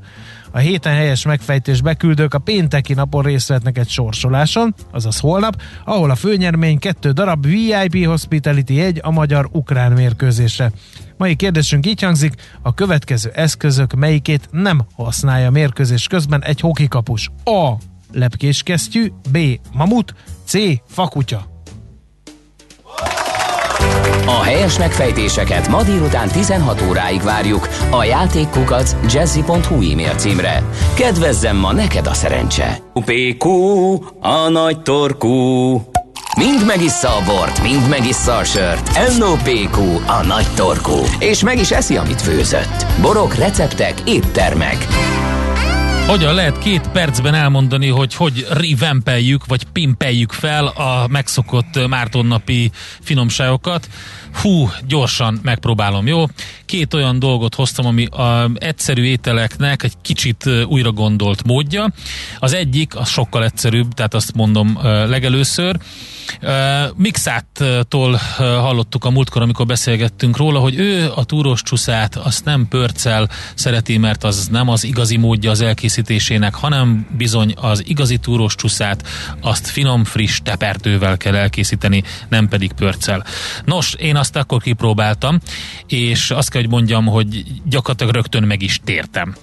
a 0.51 0.57
héten 0.57 0.93
helyes 0.93 1.25
megfejtés 1.25 1.81
beküldők 1.81 2.33
a 2.33 2.39
pénteki 2.39 2.93
napon 2.93 3.23
részt 3.23 3.47
vehetnek 3.47 3.77
egy 3.77 3.89
sorsoláson, 3.89 4.75
azaz 4.91 5.19
holnap, 5.19 5.61
ahol 5.85 6.09
a 6.09 6.15
főnyermény 6.15 6.79
kettő 6.79 7.11
darab 7.11 7.45
VIP 7.45 8.05
Hospitality 8.05 8.73
jegy 8.73 8.99
a 9.03 9.11
magyar-ukrán 9.11 9.91
mérkőzésre. 9.91 10.71
Mai 11.17 11.35
kérdésünk 11.35 11.85
így 11.85 12.01
hangzik, 12.01 12.33
a 12.61 12.73
következő 12.73 13.31
eszközök 13.33 13.93
melyikét 13.93 14.47
nem 14.51 14.81
használja 14.95 15.51
mérkőzés 15.51 16.07
közben 16.07 16.43
egy 16.43 16.59
hokikapus? 16.59 17.29
A. 17.43 17.71
Lepkéskesztyű, 18.13 19.11
B. 19.31 19.37
Mamut, 19.73 20.13
C. 20.45 20.57
Fakutya. 20.87 21.50
A 24.25 24.43
helyes 24.43 24.77
megfejtéseket 24.77 25.67
ma 25.67 25.83
délután 25.83 26.27
16 26.27 26.81
óráig 26.89 27.21
várjuk 27.21 27.69
a 27.89 28.03
játékkukac 28.03 28.95
jazzy.hu 29.13 29.91
e-mail 29.91 30.15
címre. 30.15 30.63
Kedvezzem 30.95 31.55
ma 31.57 31.73
neked 31.73 32.07
a 32.07 32.13
szerencse! 32.13 32.77
UPQ, 32.93 33.45
a 34.19 34.49
nagy 34.49 34.81
torkú. 34.81 35.29
Mind 36.37 36.65
megissza 36.65 37.07
a 37.07 37.23
bort, 37.25 37.61
mind 37.61 37.89
megissza 37.89 38.35
a 38.37 38.43
sört. 38.43 39.17
NOPQ, 39.17 39.79
a 40.07 40.25
nagy 40.25 40.47
torkú. 40.55 40.97
És 41.19 41.43
meg 41.43 41.59
is 41.59 41.71
eszi, 41.71 41.97
amit 41.97 42.21
főzött. 42.21 42.85
Borok, 43.01 43.35
receptek, 43.35 43.93
éttermek. 44.05 44.87
Hogyan 46.07 46.33
lehet 46.33 46.57
két 46.57 46.87
percben 46.87 47.33
elmondani, 47.33 47.87
hogy 47.87 48.13
hogy 48.13 48.47
revampeljük, 48.49 49.45
vagy 49.45 49.63
pimpeljük 49.63 50.31
fel 50.31 50.65
a 50.65 51.07
megszokott 51.07 51.87
Mártonnapi 51.87 52.71
finomságokat? 53.01 53.89
Hú, 54.41 54.69
gyorsan 54.87 55.39
megpróbálom, 55.43 56.07
jó? 56.07 56.25
Két 56.65 56.93
olyan 56.93 57.19
dolgot 57.19 57.55
hoztam, 57.55 57.85
ami 57.85 58.05
a 58.05 58.51
egyszerű 58.55 59.03
ételeknek 59.03 59.83
egy 59.83 59.93
kicsit 60.01 60.49
újra 60.65 60.91
gondolt 60.91 61.43
módja. 61.43 61.93
Az 62.39 62.53
egyik, 62.53 62.95
az 62.95 63.09
sokkal 63.09 63.43
egyszerűbb, 63.43 63.93
tehát 63.93 64.13
azt 64.13 64.33
mondom 64.33 64.79
legelőször. 64.83 65.77
Mixáttól 66.95 68.19
hallottuk 68.37 69.05
a 69.05 69.09
múltkor, 69.09 69.41
amikor 69.41 69.65
beszélgettünk 69.65 70.37
róla, 70.37 70.59
hogy 70.59 70.79
ő 70.79 71.11
a 71.15 71.23
túros 71.23 71.61
csúszát 71.63 72.15
azt 72.15 72.45
nem 72.45 72.67
pörccel 72.67 73.29
szereti, 73.55 73.97
mert 73.97 74.23
az 74.23 74.47
nem 74.51 74.69
az 74.69 74.83
igazi 74.83 75.17
módja 75.17 75.51
az 75.51 75.61
elkészítésének, 75.97 76.55
hanem 76.55 77.07
bizony 77.17 77.53
az 77.57 77.83
igazi 77.87 78.17
túros 78.17 78.55
csúszát 78.55 79.07
azt 79.41 79.67
finom, 79.67 80.03
friss 80.03 80.39
tepertővel 80.43 81.17
kell 81.17 81.35
elkészíteni, 81.35 82.03
nem 82.29 82.47
pedig 82.47 82.71
pörccel. 82.71 83.25
Nos, 83.65 83.93
én 83.93 84.15
azt 84.15 84.35
akkor 84.35 84.61
kipróbáltam, 84.61 85.39
és 85.87 86.31
azt 86.31 86.49
kell, 86.49 86.61
hogy 86.61 86.69
mondjam, 86.69 87.05
hogy 87.05 87.43
gyakorlatilag 87.65 88.13
rögtön 88.13 88.43
meg 88.43 88.61
is 88.61 88.79
tértem. 88.83 89.35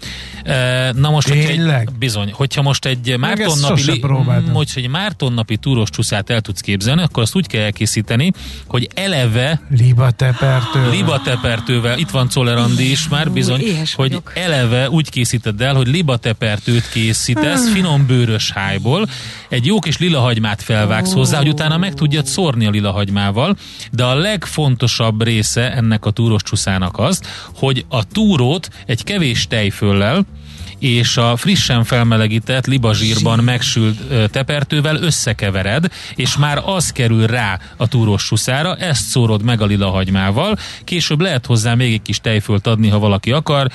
Na 0.94 1.10
most, 1.10 1.28
hogyha 1.28 1.48
egy, 1.50 1.88
bizony, 1.98 2.30
hogyha 2.32 2.62
most 2.62 2.84
egy 2.84 3.16
Mártonnapi, 3.18 3.90
li- 3.90 3.98
próbáltam. 3.98 4.54
hogy 4.54 4.70
egy 4.74 4.88
Mártonnapi 4.88 5.56
túros 5.56 5.90
csúszát 5.90 6.30
el 6.30 6.40
tudsz 6.40 6.60
képzelni, 6.60 7.02
akkor 7.02 7.22
azt 7.22 7.36
úgy 7.36 7.46
kell 7.46 7.62
elkészíteni, 7.62 8.32
hogy 8.66 8.88
eleve 8.94 9.60
Liba 9.70 10.10
tepertő. 10.10 10.90
libatepertővel, 10.90 11.98
itt 11.98 12.10
van 12.10 12.28
Czoller 12.28 12.56
Andi 12.56 12.90
is 12.90 13.08
már 13.08 13.30
bizony, 13.30 13.60
éhes 13.60 13.94
hogy 13.94 14.08
vagyok. 14.08 14.32
eleve 14.34 14.90
úgy 14.90 15.10
készíted 15.10 15.60
el, 15.60 15.74
hogy 15.74 15.86
libatepertőt 16.38 16.88
készítesz, 16.88 17.72
finom 17.72 18.06
bőrös 18.06 18.50
hájból, 18.50 19.06
egy 19.48 19.66
jó 19.66 19.78
kis 19.78 19.98
lilahagymát 19.98 20.62
felvágsz 20.62 21.12
hozzá, 21.12 21.38
hogy 21.38 21.48
utána 21.48 21.76
meg 21.76 21.94
tudjad 21.94 22.26
szórni 22.26 22.66
a 22.66 22.70
lilahagymával, 22.70 23.56
de 23.92 24.04
a 24.04 24.14
legfontosabb 24.14 25.22
része 25.22 25.72
ennek 25.72 26.04
a 26.04 26.10
túros 26.10 26.42
csuszának 26.42 26.98
az, 26.98 27.20
hogy 27.54 27.84
a 27.88 28.04
túrót 28.04 28.68
egy 28.86 29.04
kevés 29.04 29.46
tejföllel, 29.46 30.24
és 30.78 31.16
a 31.16 31.36
frissen 31.36 31.84
felmelegített 31.84 32.66
libazsírban 32.66 33.38
megsült 33.38 34.30
tepertővel 34.30 34.96
összekevered, 34.96 35.92
és 36.16 36.36
már 36.36 36.62
az 36.64 36.90
kerül 36.90 37.26
rá 37.26 37.58
a 37.76 37.88
túros 37.88 38.22
suszára, 38.22 38.76
ezt 38.76 39.06
szórod 39.06 39.42
meg 39.42 39.60
a 39.60 39.66
lilahagymával, 39.66 40.56
később 40.84 41.20
lehet 41.20 41.46
hozzá 41.46 41.74
még 41.74 41.92
egy 41.92 42.02
kis 42.02 42.20
tejfölt 42.20 42.66
adni, 42.66 42.88
ha 42.88 42.98
valaki 42.98 43.32
akar, 43.32 43.70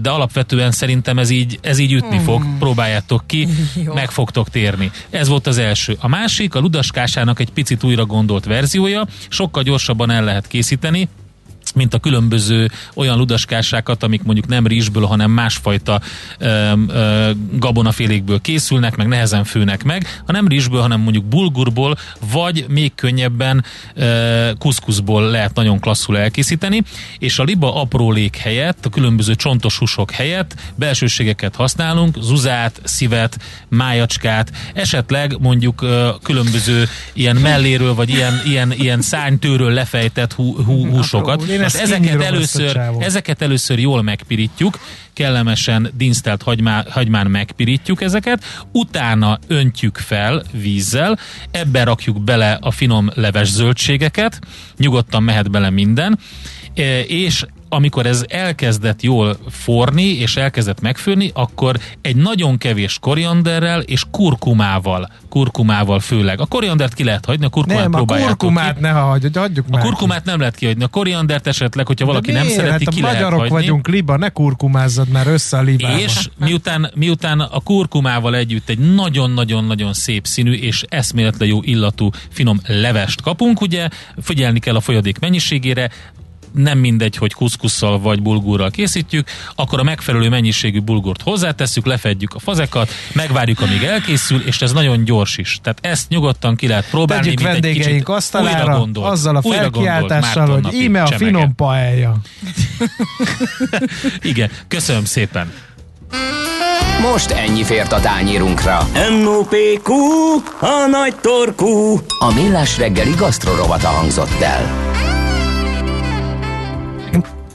de 0.00 0.10
alapvetően 0.10 0.70
szerintem 0.70 1.18
ez 1.18 1.30
így, 1.30 1.58
ez 1.62 1.78
így 1.78 1.92
ütni 1.92 2.18
fog, 2.18 2.44
próbáljátok 2.58 3.22
ki, 3.26 3.48
Jó. 3.84 3.94
meg 3.94 4.10
fogtok 4.10 4.48
térni. 4.48 4.90
Ez 5.10 5.28
volt 5.28 5.46
az 5.46 5.58
első. 5.58 5.96
A 6.00 6.08
másik, 6.08 6.54
a 6.54 6.60
ludaskásának 6.60 7.40
egy 7.40 7.50
picit 7.50 7.84
újra 7.84 8.04
gondolt 8.04 8.44
verziója, 8.44 9.06
sokkal 9.28 9.62
gyorsabban 9.62 10.10
el 10.10 10.24
lehet 10.24 10.46
készíteni, 10.46 11.08
mint 11.76 11.94
a 11.94 11.98
különböző 11.98 12.70
olyan 12.94 13.18
ludaskássákat, 13.18 14.02
amik 14.02 14.22
mondjuk 14.22 14.46
nem 14.46 14.66
rizsből, 14.66 15.04
hanem 15.04 15.30
másfajta 15.30 16.00
ö, 16.38 16.72
ö, 16.88 17.30
gabonafélékből 17.52 18.40
készülnek, 18.40 18.96
meg 18.96 19.06
nehezen 19.06 19.44
főnek 19.44 19.84
meg, 19.84 20.22
ha 20.26 20.32
nem 20.32 20.48
rizsből, 20.48 20.80
hanem 20.80 21.00
mondjuk 21.00 21.24
bulgurból, 21.24 21.96
vagy 22.32 22.64
még 22.68 22.94
könnyebben 22.94 23.64
ö, 23.94 24.50
kuszkuszból 24.58 25.30
lehet 25.30 25.54
nagyon 25.54 25.80
klasszul 25.80 26.18
elkészíteni, 26.18 26.82
és 27.18 27.38
a 27.38 27.42
liba 27.42 27.80
aprólék 27.80 28.36
helyett, 28.36 28.86
a 28.86 28.88
különböző 28.88 29.34
csontos 29.34 29.78
húsok 29.78 30.10
helyett 30.10 30.54
belsőségeket 30.74 31.54
használunk, 31.54 32.16
zuzát, 32.20 32.80
szívet, 32.84 33.38
májacskát, 33.68 34.52
esetleg 34.74 35.36
mondjuk 35.40 35.82
ö, 35.82 36.08
különböző 36.22 36.88
ilyen 37.12 37.36
melléről, 37.36 37.94
vagy 37.94 38.08
ilyen, 38.08 38.40
ilyen, 38.44 38.72
ilyen 38.72 39.00
szánytőről 39.00 39.72
lefejtett 39.72 40.32
hú, 40.32 40.62
hú, 40.64 40.86
húsokat. 40.88 41.42
Én 41.42 41.62
ezt 41.74 41.82
ezeket 41.82 42.22
először, 42.22 42.80
ezeket 42.98 43.42
először 43.42 43.78
jól 43.78 44.02
megpirítjuk, 44.02 44.78
kellemesen 45.12 45.90
dinsztelt 45.96 46.42
hagymá, 46.42 46.84
hagymán 46.90 47.26
megpirítjuk 47.26 48.02
ezeket, 48.02 48.44
utána 48.72 49.38
öntjük 49.46 49.96
fel 49.96 50.42
vízzel, 50.52 51.18
ebbe 51.50 51.84
rakjuk 51.84 52.20
bele 52.24 52.58
a 52.60 52.70
finom 52.70 53.10
leves 53.14 53.48
zöldségeket, 53.48 54.38
nyugodtan 54.76 55.22
mehet 55.22 55.50
bele 55.50 55.70
minden, 55.70 56.18
e, 56.74 57.00
és 57.00 57.44
amikor 57.68 58.06
ez 58.06 58.24
elkezdett 58.28 59.02
jól 59.02 59.36
forni, 59.50 60.02
és 60.02 60.36
elkezdett 60.36 60.80
megfőni, 60.80 61.30
akkor 61.34 61.78
egy 62.00 62.16
nagyon 62.16 62.58
kevés 62.58 62.98
korianderrel 63.00 63.80
és 63.80 64.04
kurkumával, 64.10 65.10
kurkumával 65.28 66.00
főleg. 66.00 66.40
A 66.40 66.46
koriandert 66.46 66.94
ki 66.94 67.04
lehet 67.04 67.24
hagyni, 67.24 67.44
a 67.44 67.48
kurkumát 67.48 67.82
Nem, 67.90 68.00
a 68.00 68.04
kurkumát 68.04 68.74
ki. 68.74 68.80
ne 68.80 68.90
hagyjuk, 68.90 69.36
hagyjuk 69.36 69.66
A 69.70 69.72
már. 69.72 69.82
kurkumát 69.84 70.24
nem 70.24 70.38
lehet 70.38 70.54
kihagyni, 70.56 70.84
a 70.84 70.88
koriandert 70.88 71.46
esetleg, 71.46 71.86
hogyha 71.86 72.06
valaki 72.06 72.26
De 72.26 72.32
nem 72.36 72.46
miért? 72.46 72.60
szereti, 72.60 72.84
hát 72.84 72.94
ki 72.94 73.00
a 73.00 73.04
lehet 73.04 73.20
magyarok 73.22 73.40
hagyni. 73.40 73.54
vagyunk, 73.54 73.88
liba, 73.88 74.16
ne 74.16 74.28
kurkumázzad 74.28 75.08
már 75.08 75.26
össze 75.26 75.56
a 75.58 75.62
libába. 75.62 75.98
És 75.98 76.28
miután, 76.38 76.90
miután 76.94 77.40
a 77.40 77.60
kurkumával 77.60 78.36
együtt 78.36 78.68
egy 78.68 78.78
nagyon-nagyon-nagyon 78.94 79.92
szép 79.92 80.26
színű 80.26 80.52
és 80.52 80.84
eszméletlen 80.88 81.48
jó 81.48 81.58
illatú 81.62 82.10
finom 82.30 82.60
levest 82.66 83.20
kapunk, 83.22 83.60
ugye 83.60 83.88
figyelni 84.22 84.58
kell 84.58 84.74
a 84.76 84.80
folyadék 84.80 85.18
mennyiségére, 85.18 85.90
nem 86.52 86.78
mindegy, 86.78 87.16
hogy 87.16 87.32
kuszkusszal 87.32 88.00
vagy 88.00 88.22
bulgurral 88.22 88.70
készítjük, 88.70 89.28
akkor 89.54 89.80
a 89.80 89.82
megfelelő 89.82 90.28
mennyiségű 90.28 90.80
bulgurt 90.80 91.22
hozzátesszük, 91.22 91.86
lefedjük 91.86 92.34
a 92.34 92.38
fazekat, 92.38 92.90
megvárjuk, 93.12 93.60
amíg 93.60 93.82
elkészül, 93.82 94.40
és 94.40 94.62
ez 94.62 94.72
nagyon 94.72 95.04
gyors 95.04 95.38
is. 95.38 95.58
Tehát 95.62 95.78
ezt 95.82 96.08
nyugodtan 96.08 96.56
ki 96.56 96.66
lehet 96.66 96.90
próbálni, 96.90 97.24
Tegyük 97.24 97.40
vendégeink 97.40 98.08
asztalára, 98.08 98.78
gondolt, 98.78 99.10
azzal 99.10 99.36
a 99.36 99.42
felkiáltással, 99.42 100.60
hogy 100.60 100.74
íme 100.74 101.02
a 101.02 101.08
csemege. 101.08 101.24
finom 101.24 101.54
paella. 101.54 102.16
Igen, 104.22 104.50
köszönöm 104.68 105.04
szépen. 105.04 105.52
Most 107.00 107.30
ennyi 107.30 107.64
fért 107.64 107.92
a 107.92 108.00
tányérunkra. 108.00 108.88
M.O.P.Q. 109.22 109.92
A 110.60 110.86
nagy 110.90 111.14
torkú. 111.20 112.00
A 112.18 112.32
Millás 112.34 112.78
reggeli 112.78 113.14
gasztrorovata 113.16 113.88
hangzott 113.88 114.40
el. 114.40 115.15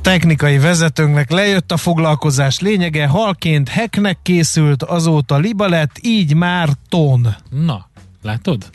Technikai 0.02 0.58
vezetőnknek 0.58 1.32
lejött 1.32 1.72
a 1.72 1.78
foglalkozás 1.78 2.60
lényege, 2.60 3.08
halként 3.08 3.70
heknek 3.70 4.18
készült, 4.22 4.84
azóta 4.84 5.38
liba 5.38 5.68
lett, 5.68 5.98
így 6.02 6.34
már 6.36 6.70
ton. 6.90 7.36
Na, 7.50 7.90
látod? 8.22 8.70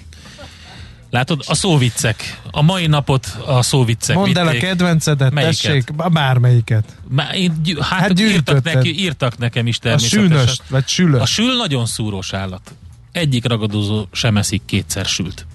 Látod, 1.10 1.42
a 1.46 1.54
szóviccek. 1.54 2.40
A 2.50 2.62
mai 2.62 2.86
napot 2.86 3.26
a 3.46 3.62
szóviccek 3.62 4.16
Mondd 4.16 4.38
el 4.38 4.46
a 4.46 4.50
vitték. 4.50 4.68
kedvencedet, 4.68 5.32
Melyiket? 5.32 5.60
tessék, 5.62 5.94
bármelyiket. 6.12 6.96
Már 7.08 7.34
én, 7.34 7.52
gy- 7.62 7.78
hát, 7.82 8.00
Hát 8.00 8.20
írtak, 8.20 8.62
neki, 8.62 8.98
írtak 9.00 9.38
nekem 9.38 9.66
is 9.66 9.76
A 9.76 9.80
természetesen. 9.80 10.28
sűnöst, 10.28 10.62
vagy 10.68 10.88
sülöst. 10.88 11.22
A 11.22 11.26
sül 11.26 11.56
nagyon 11.56 11.86
szúrós 11.86 12.32
állat. 12.32 12.74
Egyik 13.12 13.46
ragadozó 13.46 14.06
sem 14.12 14.36
eszik 14.36 14.62
kétszer 14.64 15.04
sült. 15.04 15.46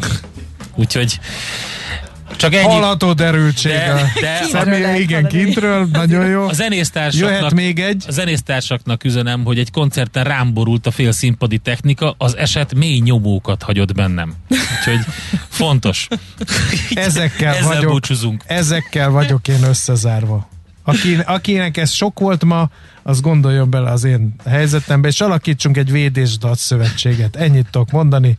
Úgyhogy 0.74 1.20
csak 2.36 2.54
ennyi. 2.54 2.64
Hallható 2.66 3.12
derültség. 3.12 3.72
De- 3.72 3.92
a 3.92 4.20
de- 4.20 4.42
személy, 4.50 4.80
lehet 4.80 4.98
igen, 4.98 5.26
kintről, 5.26 5.88
nagyon 5.92 6.26
jó. 6.26 6.48
A 6.48 6.52
zenésztársaknak, 6.52 7.30
Jöhet 7.38 7.54
még 7.54 7.78
egy. 7.80 8.04
a 8.08 8.10
zenésztársaknak 8.10 9.04
üzenem, 9.04 9.44
hogy 9.44 9.58
egy 9.58 9.70
koncerten 9.70 10.24
rám 10.24 10.52
borult 10.54 10.86
a 10.86 10.90
fél 10.90 11.12
színpadi 11.12 11.58
technika, 11.58 12.14
az 12.18 12.36
eset 12.36 12.74
mély 12.74 12.98
nyomókat 12.98 13.62
hagyott 13.62 13.94
bennem. 13.94 14.34
Úgyhogy 14.48 15.00
fontos. 15.48 16.08
Ezekkel 16.94 17.54
Ezzel 17.54 17.66
vagyok, 17.68 17.90
búcsúzunk. 17.92 18.42
ezekkel 18.46 19.10
vagyok 19.10 19.48
én 19.48 19.62
összezárva. 19.62 20.48
Aki, 20.84 21.18
akinek 21.24 21.76
ez 21.76 21.90
sok 21.90 22.18
volt 22.18 22.44
ma, 22.44 22.68
az 23.08 23.20
gondoljon 23.20 23.70
bele 23.70 23.90
az 23.90 24.04
én 24.04 24.34
helyzetembe, 24.46 25.08
és 25.08 25.20
alakítsunk 25.20 25.76
egy 25.76 25.90
védésdalt 25.90 26.58
szövetséget. 26.58 27.36
Ennyit 27.36 27.66
tudok 27.70 27.90
mondani. 27.90 28.38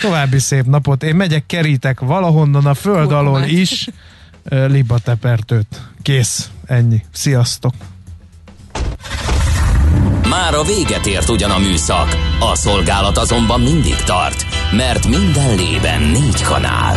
További 0.00 0.38
szép 0.38 0.64
napot. 0.64 1.02
Én 1.02 1.16
megyek, 1.16 1.46
kerítek 1.46 2.00
valahonnan 2.00 2.66
a 2.66 2.74
föld 2.74 2.96
Kurkumát. 2.96 3.20
alól 3.20 3.42
is 3.42 3.88
ö, 4.44 4.66
libatepertőt. 4.66 5.82
Kész. 6.02 6.50
Ennyi. 6.66 7.04
Sziasztok. 7.12 7.74
Már 10.28 10.54
a 10.54 10.62
véget 10.62 11.06
ért 11.06 11.28
ugyan 11.28 11.50
a 11.50 11.58
műszak, 11.58 12.16
a 12.40 12.54
szolgálat 12.54 13.18
azonban 13.18 13.60
mindig 13.60 13.96
tart, 13.96 14.46
mert 14.72 15.08
minden 15.08 15.56
lében 15.56 16.02
négy 16.02 16.42
kanál. 16.42 16.96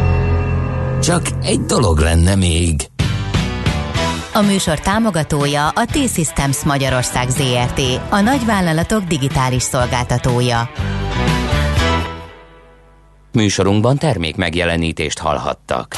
Csak 1.01 1.21
egy 1.43 1.61
dolog 1.61 1.99
lenne 1.99 2.35
még. 2.35 2.81
A 4.33 4.41
műsor 4.41 4.79
támogatója 4.79 5.67
a 5.67 5.85
T-Systems 5.85 6.63
Magyarország 6.63 7.29
ZRT, 7.29 7.81
a 8.09 8.19
nagyvállalatok 8.19 9.03
digitális 9.03 9.63
szolgáltatója. 9.63 10.69
Műsorunkban 13.31 13.97
termék 13.97 14.35
megjelenítést 14.35 15.19
hallhattak. 15.19 15.97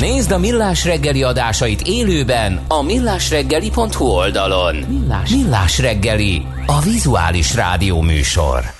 Nézd 0.00 0.30
a 0.30 0.38
Millás 0.38 0.84
reggeli 0.84 1.22
adásait 1.22 1.80
élőben 1.80 2.64
a 2.68 2.82
millásreggeli.hu 2.82 4.04
oldalon. 4.04 4.76
Millás, 4.76 5.30
Millás 5.30 5.78
reggeli, 5.78 6.46
a 6.66 6.80
vizuális 6.80 7.54
rádió 7.54 8.00
műsor. 8.00 8.75